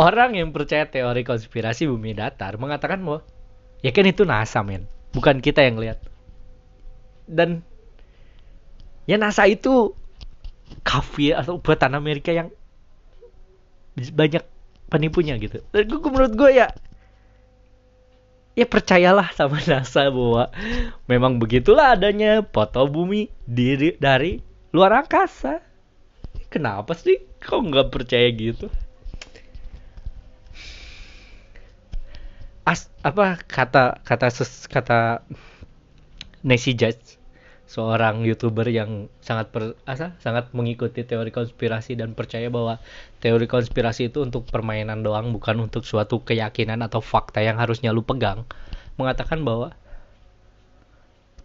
orang 0.00 0.32
yang 0.32 0.48
percaya 0.56 0.88
teori 0.88 1.20
konspirasi 1.20 1.84
bumi 1.84 2.16
datar 2.16 2.56
mengatakan 2.56 3.04
bahwa 3.04 3.20
ya 3.84 3.92
kan 3.92 4.08
itu 4.08 4.24
NASA 4.24 4.64
men. 4.64 4.88
Bukan 5.12 5.44
kita 5.44 5.60
yang 5.60 5.76
lihat. 5.76 6.00
Dan 7.28 7.60
ya 9.04 9.20
NASA 9.20 9.44
itu 9.44 9.92
kafir 10.80 11.36
atau 11.36 11.60
buatan 11.60 12.00
Amerika 12.00 12.32
yang 12.32 12.48
banyak 14.16 14.40
penipunya 14.88 15.36
gitu. 15.36 15.60
Dan 15.68 15.84
gue 15.92 16.00
menurut 16.08 16.32
gue 16.32 16.50
ya 16.56 16.72
ya 18.56 18.66
percayalah 18.66 19.36
sama 19.36 19.60
NASA 19.70 20.08
bahwa 20.08 20.48
memang 21.04 21.36
begitulah 21.36 21.92
adanya 21.92 22.40
foto 22.40 22.88
bumi 22.88 23.28
diri 23.44 24.00
dari 24.00 24.40
luar 24.72 25.04
angkasa. 25.04 25.60
Kenapa 26.48 26.96
sih 26.96 27.20
kok 27.38 27.62
nggak 27.62 27.92
percaya 27.94 28.26
gitu 28.32 28.66
as 32.70 32.86
apa 33.02 33.34
kata 33.50 33.98
kata 34.06 34.30
ses, 34.30 34.70
kata 34.70 35.26
Nancy 36.46 36.78
Judge 36.78 37.18
seorang 37.66 38.22
youtuber 38.26 38.66
yang 38.66 39.10
sangat 39.22 39.50
per, 39.50 39.78
asa, 39.86 40.14
sangat 40.22 40.50
mengikuti 40.54 41.02
teori 41.06 41.30
konspirasi 41.34 41.98
dan 41.98 42.14
percaya 42.14 42.46
bahwa 42.50 42.78
teori 43.18 43.46
konspirasi 43.46 44.10
itu 44.10 44.22
untuk 44.22 44.46
permainan 44.46 45.02
doang 45.02 45.34
bukan 45.34 45.66
untuk 45.66 45.86
suatu 45.86 46.22
keyakinan 46.22 46.82
atau 46.82 46.98
fakta 46.98 47.42
yang 47.42 47.58
harusnya 47.62 47.94
lu 47.94 48.02
pegang 48.02 48.42
mengatakan 48.98 49.42
bahwa 49.46 49.74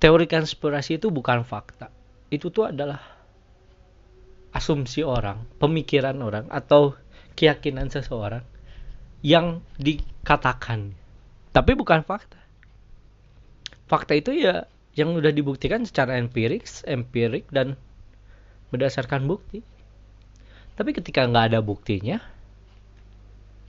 teori 0.02 0.26
konspirasi 0.26 0.98
itu 0.98 1.14
bukan 1.14 1.46
fakta. 1.46 1.94
Itu 2.34 2.50
tuh 2.50 2.74
adalah 2.74 3.02
asumsi 4.50 5.06
orang 5.06 5.46
pemikiran 5.62 6.18
orang 6.26 6.50
atau 6.50 6.98
keyakinan 7.38 7.94
seseorang 7.94 8.42
yang 9.22 9.62
dikatakan 9.78 11.05
tapi 11.56 11.72
bukan 11.72 12.04
fakta. 12.04 12.36
Fakta 13.88 14.12
itu 14.12 14.36
ya 14.36 14.68
yang 15.00 15.16
udah 15.16 15.32
dibuktikan 15.32 15.88
secara 15.88 16.20
empirik 16.20 16.68
empirik 16.84 17.48
dan 17.48 17.80
berdasarkan 18.76 19.24
bukti. 19.24 19.64
Tapi 20.76 20.92
ketika 20.92 21.24
nggak 21.24 21.56
ada 21.56 21.60
buktinya 21.64 22.20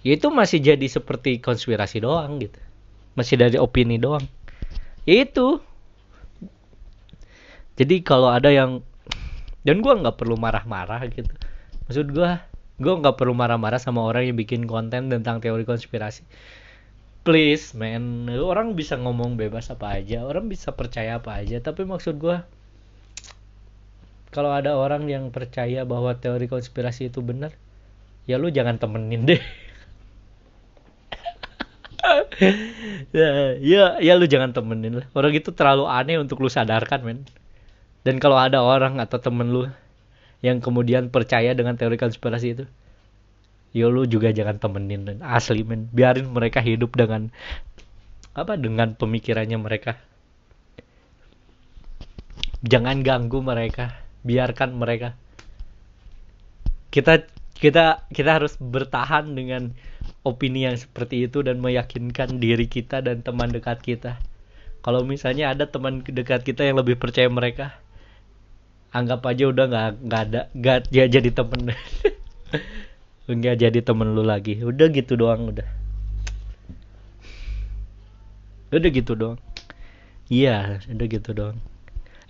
ya 0.02 0.19
itu 0.19 0.26
masih 0.35 0.59
jadi 0.59 0.87
seperti 0.90 1.38
konspirasi 1.38 2.02
doang 2.02 2.43
gitu. 2.43 2.59
Masih 3.14 3.38
dari 3.38 3.55
opini 3.55 4.02
doang. 4.02 4.26
Ya 5.07 5.23
itu. 5.23 5.62
Jadi 7.78 8.02
kalau 8.02 8.35
ada 8.35 8.50
yang 8.50 8.83
dan 9.62 9.78
gue 9.78 9.95
nggak 9.95 10.19
perlu 10.19 10.35
marah-marah 10.35 11.07
gitu. 11.07 11.31
Maksud 11.87 12.11
gue 12.11 12.31
gue 12.83 12.95
nggak 12.99 13.14
perlu 13.14 13.31
marah-marah 13.31 13.78
sama 13.78 14.02
orang 14.02 14.26
yang 14.26 14.35
bikin 14.35 14.66
konten 14.66 15.07
tentang 15.07 15.38
teori 15.38 15.62
konspirasi 15.62 16.26
please 17.26 17.75
man. 17.75 18.30
Orang 18.30 18.78
bisa 18.78 18.95
ngomong 18.95 19.35
bebas 19.35 19.66
apa 19.75 19.99
aja 19.99 20.23
orang 20.23 20.47
bisa 20.47 20.71
percaya 20.71 21.18
apa 21.18 21.42
aja. 21.42 21.59
Tapi 21.59 21.83
maksud 21.83 22.23
gue 22.23 22.38
kalau 24.30 24.54
ada 24.54 24.78
orang 24.78 25.11
yang 25.11 25.35
percaya 25.35 25.83
bahwa 25.83 26.14
teori 26.14 26.47
konspirasi 26.47 27.11
itu 27.11 27.25
benar 27.26 27.50
ya 28.30 28.38
lu 28.38 28.54
jangan 28.54 28.78
temenin 28.78 29.26
deh. 29.26 29.42
Ya, 33.11 33.59
ya 33.59 33.99
ya 33.99 34.12
lu 34.14 34.30
jangan 34.30 34.54
temenin 34.54 35.02
lah. 35.02 35.06
Orang 35.11 35.35
itu 35.35 35.50
terlalu 35.50 35.90
aneh 35.90 36.23
untuk 36.23 36.38
lu 36.38 36.47
sadarkan 36.47 37.02
men. 37.02 37.26
Dan 38.06 38.23
kalau 38.23 38.38
ada 38.38 38.62
orang 38.62 39.02
atau 39.02 39.18
temen 39.18 39.50
lu 39.50 39.66
yang 40.38 40.62
kemudian 40.62 41.11
percaya 41.11 41.50
dengan 41.59 41.75
teori 41.75 41.99
konspirasi 41.99 42.54
itu 42.54 42.64
yo 43.76 43.92
lu 43.92 44.09
juga 44.09 44.33
jangan 44.33 44.56
temenin 44.56 45.21
asli 45.21 45.61
men. 45.61 45.92
Biarin 45.92 46.33
mereka 46.33 46.64
hidup 46.64 46.97
dengan 46.97 47.28
apa 48.33 48.56
dengan 48.56 48.97
pemikirannya 48.97 49.61
mereka. 49.61 50.00
Jangan 52.64 53.04
ganggu 53.04 53.45
mereka. 53.45 54.00
Biarkan 54.25 54.80
mereka. 54.80 55.12
Kita 56.88 57.28
kita 57.61 58.09
kita 58.09 58.30
harus 58.40 58.56
bertahan 58.56 59.37
dengan 59.37 59.76
opini 60.25 60.64
yang 60.64 60.80
seperti 60.80 61.28
itu 61.28 61.45
dan 61.45 61.61
meyakinkan 61.61 62.40
diri 62.40 62.64
kita 62.73 63.04
dan 63.04 63.21
teman 63.21 63.52
dekat 63.52 63.85
kita. 63.85 64.16
Kalau 64.80 65.04
misalnya 65.04 65.52
ada 65.52 65.68
teman 65.68 66.00
dekat 66.00 66.49
kita 66.49 66.64
yang 66.64 66.80
lebih 66.80 66.97
percaya 66.97 67.28
mereka 67.28 67.76
anggap 68.97 69.21
aja 69.28 69.45
udah 69.52 69.64
nggak 69.68 69.88
nggak 70.09 70.23
ada 70.30 70.40
nggak 70.56 70.78
ya 70.88 71.04
jadi 71.04 71.28
temen 71.37 71.68
nggak 73.26 73.56
jadi 73.59 73.78
temen 73.83 74.14
lu 74.14 74.23
lagi. 74.23 74.62
Udah 74.62 74.87
gitu 74.90 75.18
doang 75.18 75.50
udah. 75.50 75.66
Udah 78.71 78.90
gitu 78.90 79.12
doang. 79.18 79.38
Iya 80.30 80.83
udah 80.87 81.06
gitu 81.06 81.30
doang. 81.35 81.59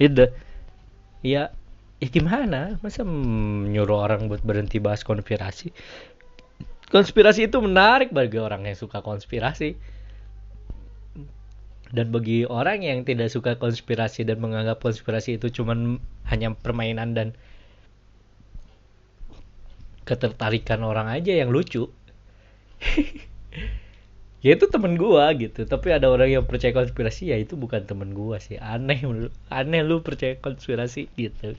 Itu. 0.01 0.33
Ya 1.25 1.53
ya 2.01 2.09
gimana? 2.09 2.81
Masa 2.81 3.05
nyuruh 3.05 4.09
orang 4.09 4.29
buat 4.29 4.41
berhenti 4.41 4.81
bahas 4.81 5.05
konspirasi? 5.05 5.73
Konspirasi 6.89 7.51
itu 7.51 7.59
menarik 7.61 8.15
bagi 8.15 8.39
orang 8.41 8.65
yang 8.65 8.77
suka 8.77 9.05
konspirasi. 9.05 9.77
Dan 11.87 12.11
bagi 12.11 12.43
orang 12.43 12.83
yang 12.83 13.07
tidak 13.07 13.31
suka 13.31 13.55
konspirasi 13.57 14.27
dan 14.27 14.43
menganggap 14.43 14.83
konspirasi 14.83 15.39
itu 15.39 15.53
cuman 15.63 16.03
hanya 16.27 16.51
permainan 16.59 17.15
dan 17.15 17.29
ketertarikan 20.07 20.81
orang 20.87 21.11
aja 21.11 21.35
yang 21.35 21.51
lucu. 21.51 21.91
Ya 24.45 24.55
itu 24.55 24.71
temen 24.71 24.95
gua 24.95 25.35
gitu 25.35 25.67
tapi 25.67 25.91
ada 25.91 26.07
orang 26.07 26.31
yang 26.31 26.47
percaya 26.47 26.71
konspirasi 26.71 27.35
ya 27.35 27.37
itu 27.41 27.59
bukan 27.59 27.83
temen 27.83 28.15
gua 28.15 28.39
sih. 28.39 28.61
Aneh 28.63 29.03
aneh 29.51 29.83
lu 29.83 30.07
percaya 30.07 30.39
konspirasi 30.39 31.11
gitu. 31.19 31.59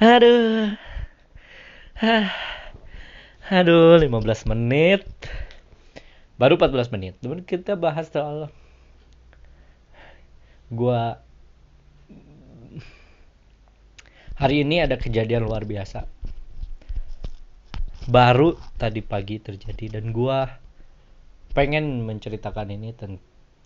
Aduh. 0.00 0.72
Aduh 3.52 4.00
15 4.00 4.48
menit. 4.48 5.04
Baru 6.40 6.56
14 6.56 6.88
menit. 6.96 7.20
Temen 7.20 7.44
kita 7.44 7.76
bahas 7.76 8.08
soal 8.08 8.48
gua 10.72 11.25
Hari 14.36 14.68
ini 14.68 14.84
ada 14.84 15.00
kejadian 15.00 15.48
luar 15.48 15.64
biasa. 15.64 16.04
Baru 18.04 18.60
tadi 18.76 19.00
pagi 19.00 19.40
terjadi 19.40 19.96
dan 19.96 20.12
gua 20.12 20.60
pengen 21.56 22.04
menceritakan 22.04 22.68
ini 22.68 22.92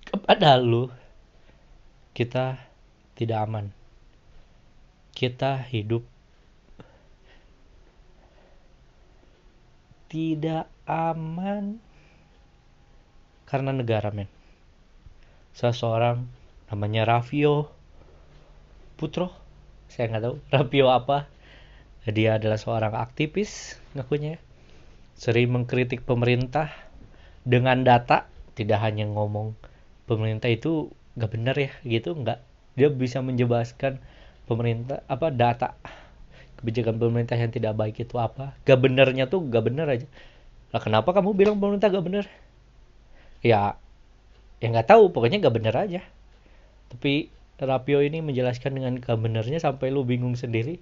kepada 0.07 0.63
lu. 0.63 0.87
Kita 2.15 2.55
tidak 3.19 3.39
aman. 3.51 3.75
Kita 5.11 5.59
hidup 5.59 6.07
tidak 10.07 10.71
aman 10.87 11.83
karena 13.43 13.75
negara 13.75 14.15
men. 14.15 14.31
Seseorang 15.51 16.31
namanya 16.71 17.11
Raffio 17.11 17.75
Putro 18.95 19.40
saya 19.91 20.07
nggak 20.15 20.23
tahu. 20.23 20.37
Rapio 20.55 20.87
apa? 20.89 21.27
Dia 22.07 22.39
adalah 22.39 22.57
seorang 22.57 22.95
aktivis 22.95 23.77
ngakunya. 23.99 24.39
Sering 25.19 25.53
mengkritik 25.53 26.07
pemerintah 26.07 26.73
dengan 27.43 27.83
data. 27.83 28.31
Tidak 28.55 28.79
hanya 28.79 29.05
ngomong 29.11 29.59
pemerintah 30.07 30.49
itu 30.49 30.95
nggak 31.19 31.31
benar 31.35 31.57
ya 31.59 31.71
gitu 31.83 32.15
nggak. 32.15 32.39
Dia 32.79 32.89
bisa 32.89 33.19
menjelaskan 33.21 33.99
pemerintah 34.47 35.03
apa 35.11 35.29
data. 35.35 35.75
Kebijakan 36.63 36.97
pemerintah 36.97 37.37
yang 37.41 37.51
tidak 37.51 37.75
baik 37.75 37.99
itu 38.05 38.15
apa? 38.21 38.53
Gak 38.69 38.85
benernya 38.85 39.25
tuh 39.31 39.41
gak 39.49 39.65
bener 39.65 39.89
aja. 39.89 40.05
Lah 40.77 40.81
kenapa 40.83 41.17
kamu 41.17 41.33
bilang 41.33 41.57
pemerintah 41.57 41.89
gak 41.89 42.05
bener 42.05 42.29
ya 43.41 43.81
ya 44.61 44.67
nggak 44.69 44.93
tahu. 44.93 45.09
Pokoknya 45.09 45.41
gak 45.41 45.57
bener 45.57 45.73
aja. 45.73 46.01
Tapi 46.93 47.33
Rapio 47.69 48.01
ini 48.01 48.19
menjelaskan 48.25 48.73
dengan 48.77 48.93
gak 49.01 49.19
benernya 49.21 49.59
sampai 49.61 49.93
lu 49.93 50.03
bingung 50.07 50.35
sendiri. 50.39 50.81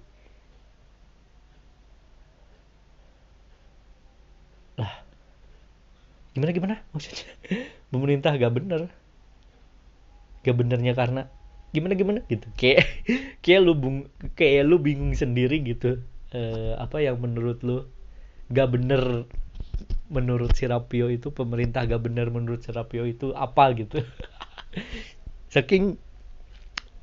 Lah 4.79 4.93
gimana 6.33 6.51
gimana? 6.55 6.75
Maksudnya 6.93 7.25
pemerintah 7.91 8.31
gak 8.39 8.53
bener. 8.55 8.81
Gak 10.45 10.55
benernya 10.55 10.93
karena 10.95 11.21
gimana 11.75 11.93
gimana? 11.99 12.19
Gitu. 12.31 12.47
Kayak 12.55 12.87
kayak 13.43 13.61
lu 13.65 13.73
bung 13.75 13.97
kayak 14.39 14.63
lu 14.69 14.79
bingung 14.79 15.13
sendiri 15.15 15.61
gitu. 15.63 15.99
Uh, 16.29 16.77
apa 16.77 17.01
yang 17.01 17.17
menurut 17.19 17.59
lu 17.65 17.89
gak 18.53 18.69
bener 18.73 19.25
menurut 20.09 20.55
si 20.57 20.65
Rapio 20.69 21.11
itu? 21.11 21.33
Pemerintah 21.35 21.85
gak 21.85 22.01
bener 22.05 22.31
menurut 22.31 22.63
si 22.65 22.71
Rapio 22.71 23.03
itu? 23.05 23.35
Apa 23.35 23.73
gitu? 23.75 23.99
Saking 25.53 25.97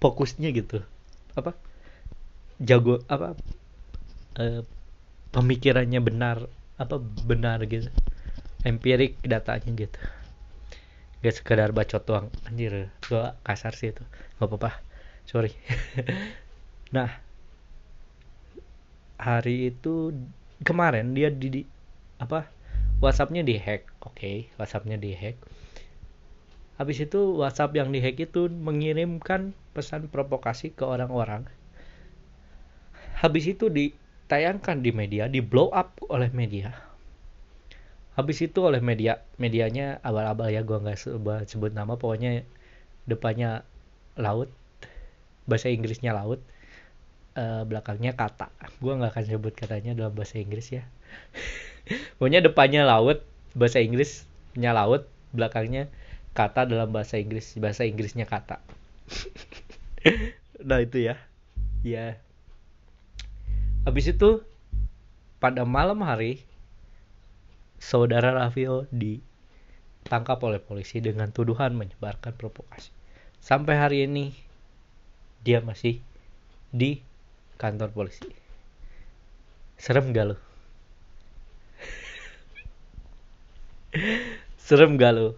fokusnya 0.06 0.54
gitu. 0.54 0.86
Apa? 1.34 1.58
Jago 2.62 3.02
apa? 3.10 3.34
uh, 4.38 4.62
pemikirannya 5.34 5.98
benar 5.98 6.46
apa 6.78 7.02
benar 7.26 7.66
gitu. 7.66 7.90
Empirik 8.62 9.18
datanya 9.26 9.70
gitu. 9.74 9.98
Gak 11.26 11.34
sekedar 11.42 11.74
bacot 11.74 12.06
doang. 12.06 12.30
Anjir 12.46 12.94
gua 13.10 13.34
kasar 13.42 13.74
sih 13.74 13.90
itu. 13.90 14.06
Nggak 14.38 14.46
apa-apa. 14.46 14.70
Sorry. 15.26 15.50
Nah 16.86 17.10
hari 19.18 19.74
itu 19.74 20.14
kemarin 20.62 21.18
dia 21.18 21.34
di, 21.34 21.50
di 21.50 21.62
apa 22.22 22.46
WhatsAppnya 23.02 23.42
dihack. 23.42 23.90
Oke 24.06 24.14
okay, 24.14 24.36
WhatsAppnya 24.54 24.94
dihack. 24.94 25.34
Habis 26.78 27.10
itu 27.10 27.42
WhatsApp 27.42 27.74
yang 27.74 27.90
dihack 27.90 28.22
itu 28.22 28.46
mengirimkan 28.46 29.50
pesan 29.76 30.08
provokasi 30.08 30.72
ke 30.72 30.88
orang-orang. 30.88 31.44
Habis 33.20 33.52
itu 33.52 33.68
ditayangkan 33.68 34.80
di 34.80 34.96
media 34.96 35.28
di 35.28 35.44
blow 35.44 35.68
up 35.68 36.00
oleh 36.08 36.32
media. 36.32 36.72
Habis 38.16 38.48
itu 38.48 38.64
oleh 38.64 38.80
media 38.80 39.20
medianya 39.36 40.00
abal-abal 40.00 40.48
ya 40.48 40.64
gua 40.64 40.80
nggak 40.80 40.96
sebut, 41.44 41.76
nama 41.76 42.00
pokoknya 42.00 42.48
depannya 43.04 43.68
laut 44.16 44.48
bahasa 45.44 45.68
Inggrisnya 45.68 46.16
laut 46.16 46.40
uh, 47.36 47.68
belakangnya 47.68 48.16
kata. 48.16 48.48
Gua 48.80 48.96
nggak 48.96 49.12
akan 49.12 49.24
sebut 49.28 49.52
katanya 49.52 49.92
dalam 49.92 50.16
bahasa 50.16 50.40
Inggris 50.40 50.72
ya. 50.72 50.88
Pokoknya 52.18 52.40
depannya 52.42 52.82
laut 52.82 53.22
bahasa 53.52 53.84
Inggrisnya 53.84 54.72
laut 54.72 55.06
belakangnya 55.36 55.92
kata 56.36 56.68
dalam 56.68 56.92
bahasa 56.92 57.16
Inggris 57.16 57.56
bahasa 57.56 57.88
Inggrisnya 57.88 58.28
kata 58.28 58.60
nah 60.68 60.78
itu 60.80 61.02
ya 61.02 61.18
ya 61.82 62.18
habis 63.86 64.10
itu 64.10 64.42
pada 65.38 65.62
malam 65.62 66.02
hari 66.02 66.42
saudara 67.78 68.32
Raffio 68.32 68.88
ditangkap 68.90 70.40
oleh 70.42 70.58
polisi 70.58 70.98
dengan 71.04 71.30
tuduhan 71.30 71.76
menyebarkan 71.76 72.34
provokasi. 72.34 72.90
Sampai 73.38 73.78
hari 73.78 74.08
ini 74.08 74.34
dia 75.46 75.62
masih 75.62 76.02
di 76.74 76.98
kantor 77.60 77.94
polisi. 77.94 78.26
Serem 79.78 80.10
gak 80.10 80.34
lo? 80.34 80.36
Serem 84.66 84.98
gak 84.98 85.12
lo? 85.14 85.36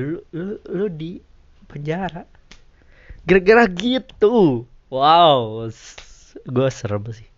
Lu, 0.00 0.24
lu, 0.32 0.56
lu 0.72 0.86
di 0.88 1.20
penjara. 1.72 2.28
Gara-gara 3.24 3.64
gitu. 3.72 4.68
Wow, 4.92 5.72
gue 6.44 6.68
serem 6.68 7.00
sih. 7.16 7.28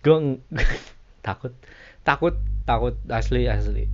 Gue 0.00 0.40
takut 1.26 1.52
takut 2.00 2.34
takut 2.64 2.96
asli 3.12 3.44
asli. 3.44 3.84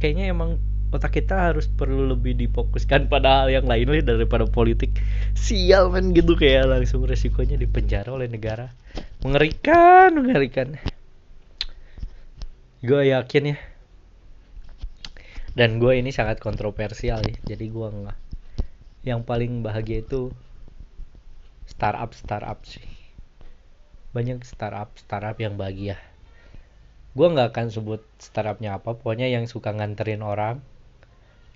Kayaknya 0.00 0.32
emang 0.32 0.56
otak 0.88 1.20
kita 1.20 1.52
harus 1.52 1.68
perlu 1.68 2.08
lebih 2.08 2.32
difokuskan 2.40 3.12
pada 3.12 3.44
hal 3.44 3.48
yang 3.52 3.68
lain 3.68 3.92
nih 3.92 4.00
daripada 4.00 4.48
politik. 4.48 4.96
Sial 5.36 5.92
men 5.92 6.16
gitu. 6.16 6.32
Kayak 6.32 6.72
langsung 6.72 7.04
resikonya 7.04 7.60
dipenjara 7.60 8.08
oleh 8.08 8.32
negara. 8.32 8.72
Mengerikan 9.20 10.16
mengerikan. 10.16 10.80
Gue 12.80 13.12
yakin 13.12 13.52
ya 13.52 13.69
dan 15.60 15.76
gue 15.76 15.92
ini 15.92 16.08
sangat 16.08 16.40
kontroversial 16.40 17.20
ya. 17.20 17.36
Jadi 17.52 17.68
gue 17.68 17.88
nggak. 17.92 18.18
Yang 19.04 19.20
paling 19.28 19.60
bahagia 19.60 20.00
itu 20.00 20.32
startup 21.68 22.16
startup 22.16 22.64
sih. 22.64 22.88
Banyak 24.16 24.40
startup 24.40 24.88
startup 24.96 25.36
yang 25.36 25.60
bahagia. 25.60 26.00
Gue 27.12 27.28
nggak 27.28 27.52
akan 27.52 27.68
sebut 27.68 28.00
startupnya 28.16 28.80
apa. 28.80 28.96
Pokoknya 28.96 29.28
yang 29.28 29.44
suka 29.44 29.76
nganterin 29.76 30.24
orang 30.24 30.64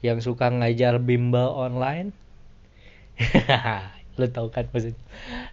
yang 0.05 0.21
suka 0.21 0.53
ngajar 0.53 1.01
bimbel 1.01 1.49
online. 1.57 2.12
Lo 4.21 4.29
tau 4.29 4.53
kan 4.53 4.69
maksudnya? 4.69 5.01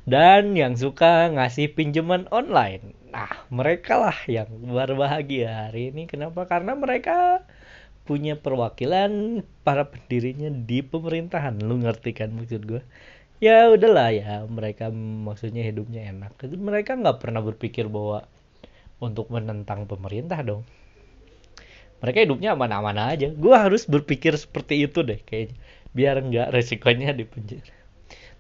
Dan 0.04 0.60
yang 0.60 0.76
suka 0.76 1.32
ngasih 1.32 1.72
pinjaman 1.72 2.28
online. 2.36 3.00
Nah 3.16 3.48
mereka 3.48 3.96
lah 3.96 4.18
yang 4.28 4.52
berbahagia 4.52 5.72
hari 5.72 5.96
ini. 5.96 6.04
Kenapa? 6.04 6.44
Karena 6.52 6.76
mereka 6.76 7.48
punya 8.12 8.36
perwakilan 8.36 9.40
para 9.64 9.88
pendirinya 9.88 10.52
di 10.52 10.84
pemerintahan. 10.84 11.64
Lu 11.64 11.80
ngerti 11.80 12.12
kan 12.12 12.36
maksud 12.36 12.68
gue 12.68 12.84
ya 13.40 13.72
udahlah 13.72 14.12
ya 14.12 14.44
mereka 14.52 14.92
maksudnya 14.92 15.64
hidupnya 15.64 16.12
enak. 16.12 16.36
Mereka 16.44 17.00
nggak 17.00 17.24
pernah 17.24 17.40
berpikir 17.40 17.88
bahwa 17.88 18.28
untuk 19.00 19.32
menentang 19.32 19.88
pemerintah 19.88 20.44
dong. 20.44 20.68
Mereka 22.04 22.28
hidupnya 22.28 22.52
aman-aman 22.52 23.16
aja. 23.16 23.32
Gue 23.32 23.56
harus 23.56 23.88
berpikir 23.88 24.36
seperti 24.36 24.84
itu 24.84 25.08
deh 25.08 25.24
kayaknya. 25.24 25.56
Biar 25.96 26.20
nggak 26.20 26.52
resikonya 26.52 27.16
di 27.16 27.24
penjara. 27.24 27.72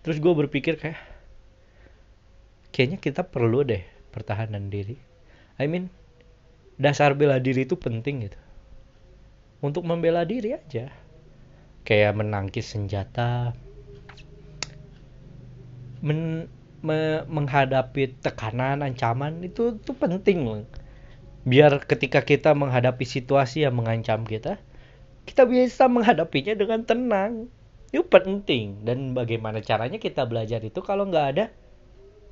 Terus 0.03 0.19
gue 0.19 0.33
berpikir 0.35 0.75
kayak 0.75 0.99
kayaknya 2.75 2.99
kita 2.99 3.23
perlu 3.23 3.63
deh 3.63 3.87
pertahanan 4.11 4.67
diri. 4.67 4.99
I 5.55 5.71
mean 5.71 5.87
dasar 6.75 7.15
bela 7.15 7.39
diri 7.39 7.63
itu 7.63 7.79
penting 7.79 8.27
gitu 8.27 8.50
untuk 9.61 9.85
membela 9.85 10.25
diri 10.25 10.57
aja. 10.57 10.89
Kayak 11.85 12.17
menangkis 12.17 12.73
senjata. 12.73 13.53
Men, 16.01 16.49
me, 16.81 17.23
menghadapi 17.29 18.17
tekanan 18.25 18.81
ancaman 18.81 19.45
itu 19.45 19.77
itu 19.77 19.93
penting 19.93 20.49
loh. 20.49 20.65
Biar 21.45 21.81
ketika 21.85 22.25
kita 22.25 22.53
menghadapi 22.57 23.05
situasi 23.05 23.65
yang 23.65 23.77
mengancam 23.77 24.25
kita 24.25 24.61
kita 25.25 25.45
bisa 25.45 25.85
menghadapinya 25.85 26.57
dengan 26.57 26.81
tenang. 26.81 27.33
Itu 27.93 28.05
penting. 28.09 28.81
Dan 28.81 29.13
bagaimana 29.13 29.61
caranya 29.61 30.01
kita 30.01 30.25
belajar 30.25 30.61
itu 30.65 30.81
kalau 30.81 31.05
nggak 31.05 31.27
ada 31.37 31.45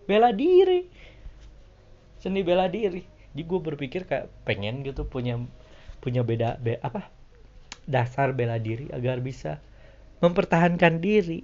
bela 0.10 0.34
diri. 0.34 0.90
Seni 2.18 2.42
bela 2.42 2.66
diri. 2.66 3.06
Jadi 3.30 3.42
gue 3.46 3.60
berpikir 3.62 4.02
kayak 4.10 4.34
pengen 4.44 4.82
gitu 4.82 5.06
punya 5.06 5.38
punya 6.02 6.26
beda 6.26 6.58
be, 6.58 6.80
apa 6.82 7.19
dasar 7.90 8.38
bela 8.38 8.62
diri 8.62 8.94
agar 8.94 9.18
bisa 9.26 9.58
mempertahankan 10.22 11.02
diri. 11.02 11.42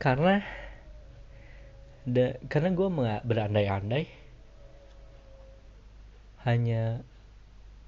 Karena 0.00 0.40
da, 2.08 2.40
karena 2.48 2.72
gue 2.72 2.88
berandai-andai 3.20 4.04
hanya 6.48 7.04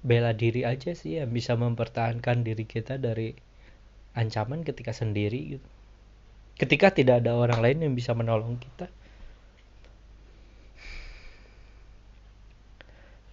bela 0.05 0.35
diri 0.37 0.61
aja 0.61 0.93
sih 0.93 1.17
yang 1.17 1.33
bisa 1.33 1.57
mempertahankan 1.57 2.45
diri 2.45 2.69
kita 2.69 3.01
dari 3.01 3.33
ancaman 4.13 4.61
ketika 4.61 4.93
sendiri 4.93 5.57
gitu. 5.57 5.69
Ketika 6.53 6.93
tidak 6.93 7.25
ada 7.25 7.33
orang 7.33 7.65
lain 7.65 7.77
yang 7.81 7.93
bisa 7.97 8.13
menolong 8.13 8.61
kita. 8.61 8.85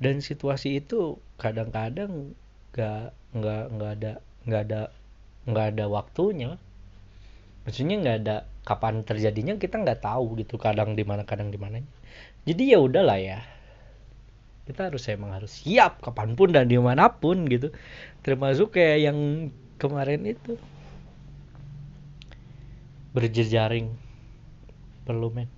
Dan 0.00 0.24
situasi 0.24 0.80
itu 0.80 1.20
kadang-kadang 1.36 2.32
nggak 2.70 3.02
nggak 3.34 3.62
nggak 3.74 3.90
ada 3.98 4.12
nggak 4.46 4.62
ada 4.68 4.80
nggak 5.46 5.66
ada 5.76 5.84
waktunya. 5.90 6.50
Maksudnya 7.66 7.96
nggak 8.00 8.16
ada 8.24 8.36
kapan 8.64 9.02
terjadinya 9.04 9.56
kita 9.58 9.80
nggak 9.80 10.04
tahu 10.04 10.38
gitu 10.40 10.56
kadang 10.56 10.94
di 10.96 11.04
mana 11.04 11.24
kadang 11.24 11.50
di 11.50 11.58
mana 11.58 11.82
jadi 12.48 12.76
ya 12.76 12.78
udahlah 12.80 13.18
ya. 13.20 13.40
Kita 14.64 14.88
harus 14.88 15.02
emang 15.10 15.34
harus 15.34 15.50
siap 15.60 16.00
kapan 16.00 16.38
pun 16.38 16.54
dan 16.54 16.70
di 16.70 16.78
mana 16.80 17.10
pun 17.12 17.44
gitu. 17.50 17.74
Termasuk 18.24 18.78
kayak 18.78 19.12
yang 19.12 19.18
kemarin 19.76 20.24
itu. 20.24 20.56
Berjejaring 23.12 23.90
perlu 25.04 25.28
men. 25.34 25.50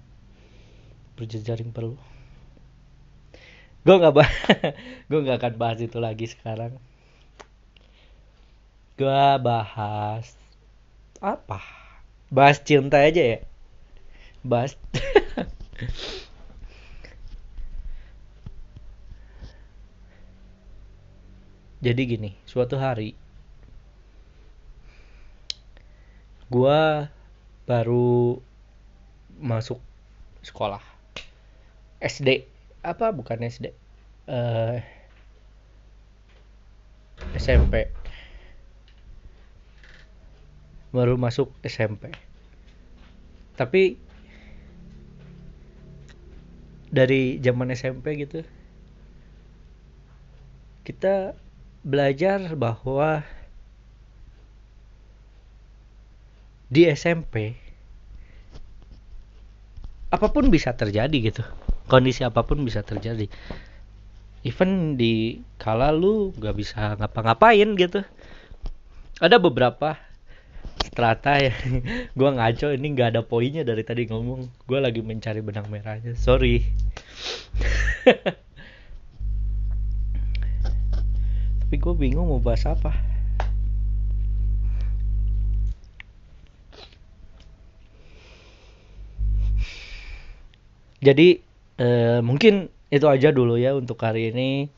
Berjejaring 1.14 1.70
perlu. 1.70 1.94
Gue 3.82 3.96
nggak 3.98 4.14
bah 4.14 4.30
gue 5.10 5.20
nggak 5.22 5.38
akan 5.42 5.54
bahas 5.58 5.78
itu 5.82 5.98
lagi 5.98 6.30
sekarang 6.30 6.78
gue 8.98 9.24
bahas. 9.40 10.36
Apa? 11.22 11.60
Bahas 12.32 12.58
cinta 12.64 12.98
aja 13.00 13.22
ya? 13.22 13.38
Bahas. 14.42 14.76
Jadi 21.82 22.02
gini 22.06 22.30
suatu 22.46 22.78
hari 22.78 23.18
gua 26.46 27.10
baru 27.66 28.38
masuk 29.42 29.82
sekolah. 30.46 30.78
SD 31.98 32.46
apa? 32.86 33.10
Bukan 33.10 33.42
SD 33.42 33.74
uh, 34.30 34.78
SMP 37.34 37.90
baru 40.92 41.16
masuk 41.16 41.50
SMP 41.64 42.12
tapi 43.56 43.96
dari 46.92 47.40
zaman 47.40 47.72
SMP 47.72 48.20
gitu 48.20 48.44
kita 50.84 51.32
belajar 51.82 52.54
bahwa 52.54 53.24
di 56.72 56.88
SMP 56.88 57.56
apa 60.12 60.28
pun 60.28 60.52
bisa 60.52 60.76
terjadi 60.76 61.32
gitu. 61.32 61.42
Kondisi 61.88 62.20
apa 62.20 62.44
pun 62.44 62.60
bisa 62.64 62.84
terjadi. 62.84 63.32
Even 64.44 65.00
di 65.00 65.40
kala 65.56 65.88
lu 65.94 66.36
gak 66.36 66.56
bisa 66.56 66.96
ngapa-ngapain 67.00 67.72
gitu. 67.80 68.04
Ada 69.20 69.40
beberapa 69.40 69.96
strata 70.80 71.40
ya. 71.40 71.52
Gue 72.18 72.30
ngaco 72.32 72.68
ini 72.72 72.86
nggak 72.92 73.16
ada 73.16 73.22
poinnya 73.24 73.64
dari 73.64 73.80
tadi 73.80 74.04
ngomong. 74.08 74.48
Gue 74.68 74.78
lagi 74.80 75.00
mencari 75.00 75.40
benang 75.40 75.68
merahnya. 75.72 76.12
Sorry. 76.18 76.60
Tapi 81.64 81.74
gue 81.80 81.94
bingung 81.96 82.28
mau 82.28 82.36
bahas 82.36 82.68
apa. 82.68 82.92
Jadi 91.02 91.42
eh, 91.82 92.20
mungkin 92.22 92.70
itu 92.92 93.08
aja 93.08 93.32
dulu 93.32 93.56
ya 93.56 93.72
untuk 93.72 93.96
hari 94.04 94.30
ini. 94.30 94.68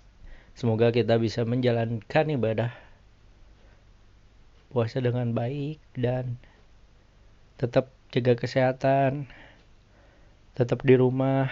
Semoga 0.55 0.95
kita 0.95 1.19
bisa 1.19 1.43
menjalankan 1.43 2.31
ibadah 2.31 2.84
puasa 4.75 4.99
dengan 4.99 5.31
baik 5.31 5.79
dan 5.95 6.35
tetap 7.63 7.95
jaga 8.11 8.35
kesehatan 8.35 9.31
tetap 10.55 10.83
di 10.87 10.95
rumah. 10.99 11.51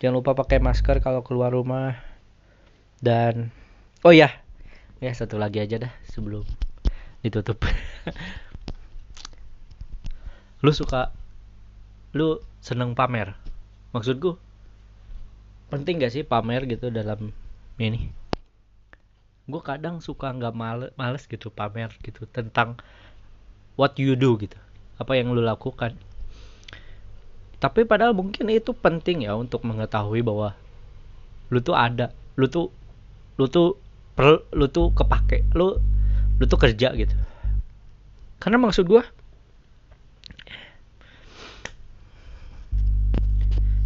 Jangan 0.00 0.16
lupa 0.20 0.32
pakai 0.36 0.60
masker 0.60 1.00
kalau 1.04 1.20
keluar 1.24 1.52
rumah. 1.52 1.96
Dan 3.02 3.52
oh 4.06 4.14
ya 4.14 4.30
ya 5.02 5.10
satu 5.10 5.36
lagi 5.36 5.60
aja 5.60 5.76
dah 5.76 5.92
sebelum 6.08 6.44
ditutup. 7.20 7.60
Lu 10.64 10.70
suka 10.70 11.10
lu 12.14 12.38
seneng 12.62 12.94
pamer? 12.94 13.34
Maksudku 13.90 14.38
penting 15.72 15.98
gak 15.98 16.14
sih 16.14 16.22
pamer 16.22 16.68
gitu 16.70 16.92
dalam 16.92 17.34
ini 17.80 18.21
gue 19.50 19.62
kadang 19.62 19.98
suka 19.98 20.30
nggak 20.30 20.54
males, 20.54 20.90
males 20.94 21.26
gitu 21.26 21.50
pamer 21.50 21.90
gitu 22.06 22.26
tentang 22.30 22.78
what 23.74 23.98
you 23.98 24.14
do 24.14 24.38
gitu 24.38 24.54
apa 25.02 25.18
yang 25.18 25.34
lu 25.34 25.42
lakukan. 25.42 25.98
Tapi 27.58 27.86
padahal 27.86 28.14
mungkin 28.14 28.50
itu 28.50 28.74
penting 28.74 29.26
ya 29.26 29.34
untuk 29.34 29.66
mengetahui 29.66 30.22
bahwa 30.22 30.54
lu 31.50 31.58
tuh 31.58 31.74
ada 31.74 32.14
lu 32.38 32.46
tuh 32.46 32.70
lu 33.38 33.46
tuh 33.50 33.78
per, 34.14 34.46
lu 34.54 34.66
tuh 34.70 34.94
kepake 34.94 35.50
lu 35.58 35.78
lu 36.38 36.44
tuh 36.46 36.58
kerja 36.58 36.94
gitu. 36.94 37.14
Karena 38.38 38.58
maksud 38.62 38.86
gue 38.86 39.02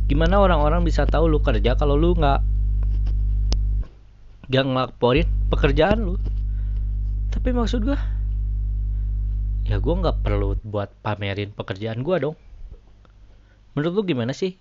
gimana 0.06 0.38
orang-orang 0.38 0.86
bisa 0.86 1.02
tahu 1.04 1.26
lu 1.26 1.42
kerja 1.42 1.74
kalau 1.74 1.98
lu 1.98 2.14
nggak 2.14 2.55
nggak 4.46 4.64
ngelaporin 4.64 5.28
pekerjaan 5.50 6.06
lu. 6.06 6.14
Tapi 7.34 7.50
maksud 7.50 7.82
gue 7.82 7.98
ya 9.66 9.82
gue 9.82 9.94
nggak 9.98 10.22
perlu 10.22 10.54
buat 10.62 10.94
pamerin 11.02 11.50
pekerjaan 11.50 12.06
gue 12.06 12.16
dong. 12.22 12.36
Menurut 13.74 13.92
lu 13.92 14.02
gimana 14.06 14.32
sih? 14.32 14.56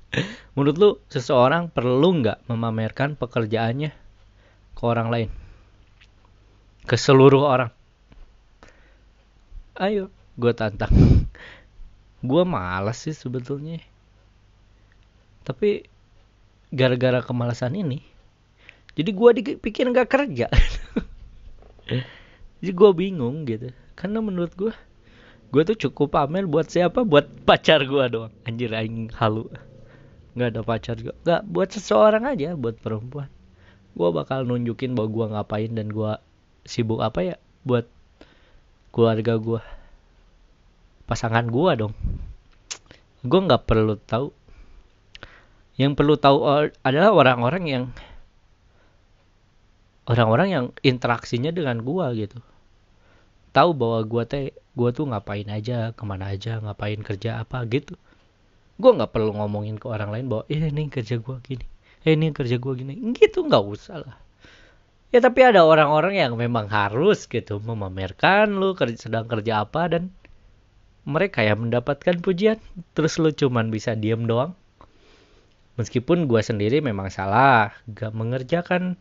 Menurut 0.54 0.76
lu 0.78 0.90
seseorang 1.10 1.68
perlu 1.68 2.22
nggak 2.22 2.46
memamerkan 2.46 3.18
pekerjaannya 3.18 3.90
ke 4.72 4.82
orang 4.86 5.08
lain? 5.10 5.28
Ke 6.86 6.94
seluruh 6.94 7.42
orang? 7.44 7.70
Ayo 9.74 10.14
gue 10.38 10.52
tantang. 10.54 10.94
Gue 12.24 12.40
malas 12.48 13.04
sih 13.04 13.12
sebetulnya. 13.12 13.84
Tapi 15.44 15.84
gara-gara 16.72 17.20
kemalasan 17.20 17.76
ini 17.76 18.13
jadi 18.94 19.10
gue 19.10 19.30
dipikir 19.42 19.90
nggak 19.90 20.08
kerja. 20.10 20.46
Jadi 22.62 22.72
gue 22.72 22.90
bingung 22.94 23.42
gitu. 23.44 23.74
Karena 23.98 24.22
menurut 24.22 24.54
gue 24.54 24.72
gue 25.50 25.62
tuh 25.66 25.76
cukup 25.86 26.14
pamer 26.14 26.46
buat 26.46 26.70
siapa? 26.70 27.02
Buat 27.02 27.42
pacar 27.42 27.82
gue 27.82 28.04
doang. 28.06 28.32
Anjir 28.46 28.70
aing 28.70 29.10
halu. 29.18 29.50
Nggak 30.38 30.48
ada 30.54 30.60
pacar 30.62 30.94
juga 30.98 31.12
nggak 31.26 31.42
buat 31.50 31.68
seseorang 31.74 32.24
aja 32.26 32.54
buat 32.54 32.78
perempuan. 32.78 33.30
Gue 33.94 34.08
bakal 34.14 34.46
nunjukin 34.46 34.94
bahwa 34.94 35.10
gue 35.10 35.26
ngapain 35.34 35.70
dan 35.74 35.90
gue 35.90 36.12
sibuk 36.62 37.02
apa 37.02 37.34
ya? 37.34 37.36
Buat 37.66 37.90
keluarga 38.94 39.34
gue 39.42 39.60
pasangan 41.10 41.50
gue 41.50 41.70
dong. 41.82 41.94
Gue 43.26 43.40
nggak 43.42 43.66
perlu 43.66 43.98
tahu. 43.98 44.30
Yang 45.74 45.98
perlu 45.98 46.14
tahu 46.14 46.70
adalah 46.86 47.10
orang-orang 47.10 47.64
yang 47.66 47.84
orang-orang 50.04 50.48
yang 50.52 50.64
interaksinya 50.84 51.50
dengan 51.50 51.80
gue 51.80 52.06
gitu. 52.26 52.38
Tahu 53.54 53.70
bahwa 53.72 54.00
gue 54.02 54.22
teh 54.26 54.44
gue 54.74 54.90
tuh 54.90 55.06
ngapain 55.06 55.46
aja 55.46 55.94
ke 55.94 56.02
mana 56.02 56.34
aja 56.34 56.58
ngapain 56.60 57.00
kerja 57.00 57.40
apa 57.40 57.62
gitu. 57.70 57.94
Gue 58.76 58.90
nggak 58.90 59.14
perlu 59.14 59.32
ngomongin 59.38 59.78
ke 59.78 59.86
orang 59.86 60.10
lain 60.10 60.26
bahwa 60.26 60.44
eh 60.50 60.58
ini 60.58 60.90
kerja 60.90 61.22
gue 61.22 61.36
gini. 61.40 61.66
Eh 62.02 62.18
ini 62.18 62.34
kerja 62.34 62.58
gue 62.58 62.72
gini. 62.74 62.92
Gitu 63.14 63.46
nggak 63.46 63.64
usah 63.64 64.02
lah. 64.02 64.16
Ya 65.14 65.22
tapi 65.22 65.46
ada 65.46 65.62
orang-orang 65.62 66.18
yang 66.18 66.34
memang 66.34 66.66
harus 66.66 67.30
gitu 67.30 67.62
memamerkan 67.62 68.50
lu 68.58 68.74
kerja, 68.74 69.06
sedang 69.06 69.30
kerja 69.30 69.62
apa 69.62 69.86
dan 69.86 70.10
mereka 71.06 71.46
yang 71.46 71.62
mendapatkan 71.62 72.18
pujian. 72.18 72.58
Terus 72.98 73.22
lu 73.22 73.30
cuman 73.30 73.70
bisa 73.70 73.94
diem 73.94 74.26
doang. 74.26 74.58
Meskipun 75.78 76.26
gue 76.26 76.42
sendiri 76.42 76.82
memang 76.82 77.14
salah 77.14 77.70
gak 77.94 78.10
mengerjakan 78.10 78.98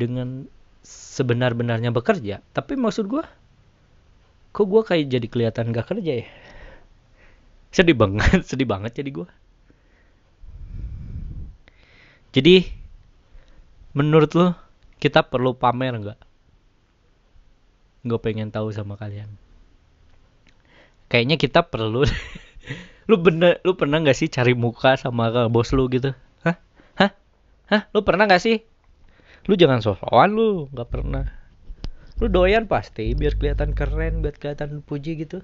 dengan 0.00 0.48
sebenar-benarnya 0.80 1.92
bekerja 1.92 2.40
tapi 2.56 2.80
maksud 2.80 3.04
gue 3.04 3.24
kok 4.56 4.64
gue 4.64 4.82
kayak 4.82 5.12
jadi 5.12 5.26
kelihatan 5.28 5.76
gak 5.76 5.92
kerja 5.92 6.24
ya 6.24 6.26
sedih 7.76 7.94
banget 7.94 8.40
sedih 8.48 8.64
banget 8.64 9.04
jadi 9.04 9.12
gue 9.12 9.28
jadi 12.30 12.62
menurut 13.90 14.30
lo 14.38 14.54
kita 15.02 15.26
perlu 15.26 15.58
pamer 15.58 15.98
nggak? 15.98 16.18
Gue 18.06 18.18
pengen 18.22 18.54
tahu 18.54 18.70
sama 18.70 18.94
kalian. 18.94 19.26
Kayaknya 21.10 21.36
kita 21.42 21.66
perlu. 21.66 22.06
lu 23.10 23.16
bener, 23.18 23.58
lu 23.66 23.74
pernah 23.74 23.98
nggak 23.98 24.14
sih 24.14 24.30
cari 24.30 24.54
muka 24.54 24.94
sama 24.94 25.50
bos 25.50 25.74
lu 25.74 25.90
gitu? 25.90 26.14
Hah? 26.46 26.56
Hah? 26.94 27.10
Hah? 27.66 27.82
Lu 27.90 28.06
pernah 28.06 28.30
nggak 28.30 28.38
sih? 28.38 28.62
Lu 29.48 29.56
jangan 29.56 29.80
sosokan 29.80 30.36
lu, 30.36 30.68
nggak 30.72 30.88
pernah. 30.90 31.24
Lu 32.20 32.28
doyan 32.28 32.68
pasti 32.68 33.16
biar 33.16 33.40
kelihatan 33.40 33.72
keren, 33.72 34.20
biar 34.20 34.36
kelihatan 34.36 34.84
puji 34.84 35.16
gitu. 35.20 35.40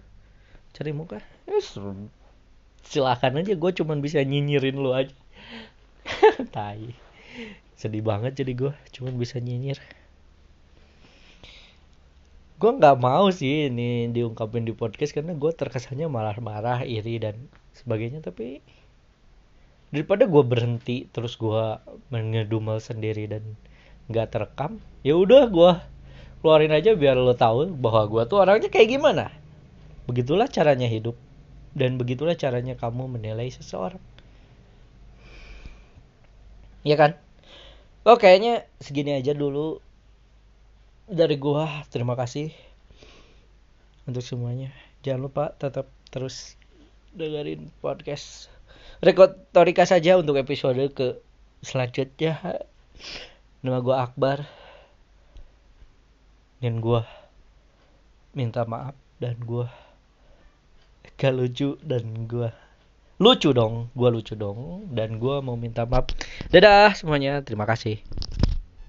Cari 0.77 0.93
muka. 0.93 1.25
Yes. 1.49 1.79
silakan 2.87 3.43
aja 3.43 3.59
gue 3.59 3.71
cuman 3.83 3.99
bisa 3.99 4.23
nyinyirin 4.23 4.79
lu 4.79 4.95
aja 4.95 5.11
tai 6.55 6.95
sedih 7.75 8.01
banget 8.01 8.39
jadi 8.39 8.53
gue 8.55 8.73
cuman 8.95 9.19
bisa 9.19 9.43
nyinyir 9.43 9.83
gue 12.57 12.71
nggak 12.73 12.97
mau 12.97 13.29
sih 13.29 13.69
ini 13.69 14.09
diungkapin 14.15 14.65
di 14.65 14.73
podcast 14.73 15.13
karena 15.13 15.37
gue 15.37 15.51
terkesannya 15.53 16.09
malah 16.09 16.39
marah 16.41 16.81
iri 16.87 17.21
dan 17.21 17.37
sebagainya 17.77 18.25
tapi 18.25 18.65
daripada 19.93 20.25
gue 20.25 20.41
berhenti 20.47 21.05
terus 21.13 21.37
gue 21.37 21.77
mengedumel 22.09 22.81
sendiri 22.81 23.29
dan 23.29 23.45
nggak 24.07 24.31
terekam 24.31 24.79
ya 25.03 25.19
udah 25.19 25.51
gue 25.51 25.73
keluarin 26.41 26.71
aja 26.71 26.95
biar 26.95 27.19
lo 27.19 27.35
tahu 27.35 27.75
bahwa 27.75 28.07
gue 28.07 28.23
tuh 28.31 28.39
orangnya 28.39 28.71
kayak 28.71 28.99
gimana. 28.99 29.35
Begitulah 30.07 30.47
caranya 30.47 30.87
hidup 30.87 31.19
dan 31.75 31.99
begitulah 31.99 32.39
caranya 32.39 32.79
kamu 32.79 33.11
menilai 33.11 33.51
seseorang. 33.51 34.01
Ya 36.87 36.95
kan? 36.95 37.19
Oh 38.07 38.15
kayaknya 38.15 38.63
segini 38.79 39.19
aja 39.19 39.35
dulu 39.35 39.83
dari 41.11 41.35
gua. 41.35 41.83
Terima 41.91 42.15
kasih 42.15 42.55
untuk 44.07 44.23
semuanya. 44.23 44.71
Jangan 45.03 45.21
lupa 45.27 45.45
tetap 45.59 45.91
terus 46.15 46.55
dengerin 47.19 47.75
podcast 47.83 48.47
rekotorika 49.03 49.83
saja 49.83 50.15
untuk 50.15 50.39
episode 50.39 50.79
ke 50.95 51.19
selanjutnya 51.67 52.63
nama 53.65 53.81
gua 53.81 54.05
Akbar. 54.05 54.45
Dan 56.61 56.81
gua 56.81 57.05
minta 58.37 58.65
maaf 58.69 58.97
dan 59.17 59.37
gua 59.41 59.73
gak 61.17 61.33
lucu 61.33 61.81
dan 61.81 62.29
gua 62.29 62.53
lucu 63.17 63.49
dong 63.57 63.89
gua 63.97 64.13
lucu 64.13 64.37
dong 64.37 64.89
dan 64.93 65.17
gua 65.17 65.41
mau 65.41 65.57
minta 65.57 65.89
maaf. 65.89 66.13
Dadah 66.53 66.93
semuanya 66.93 67.41
terima 67.41 67.65
kasih 67.65 68.01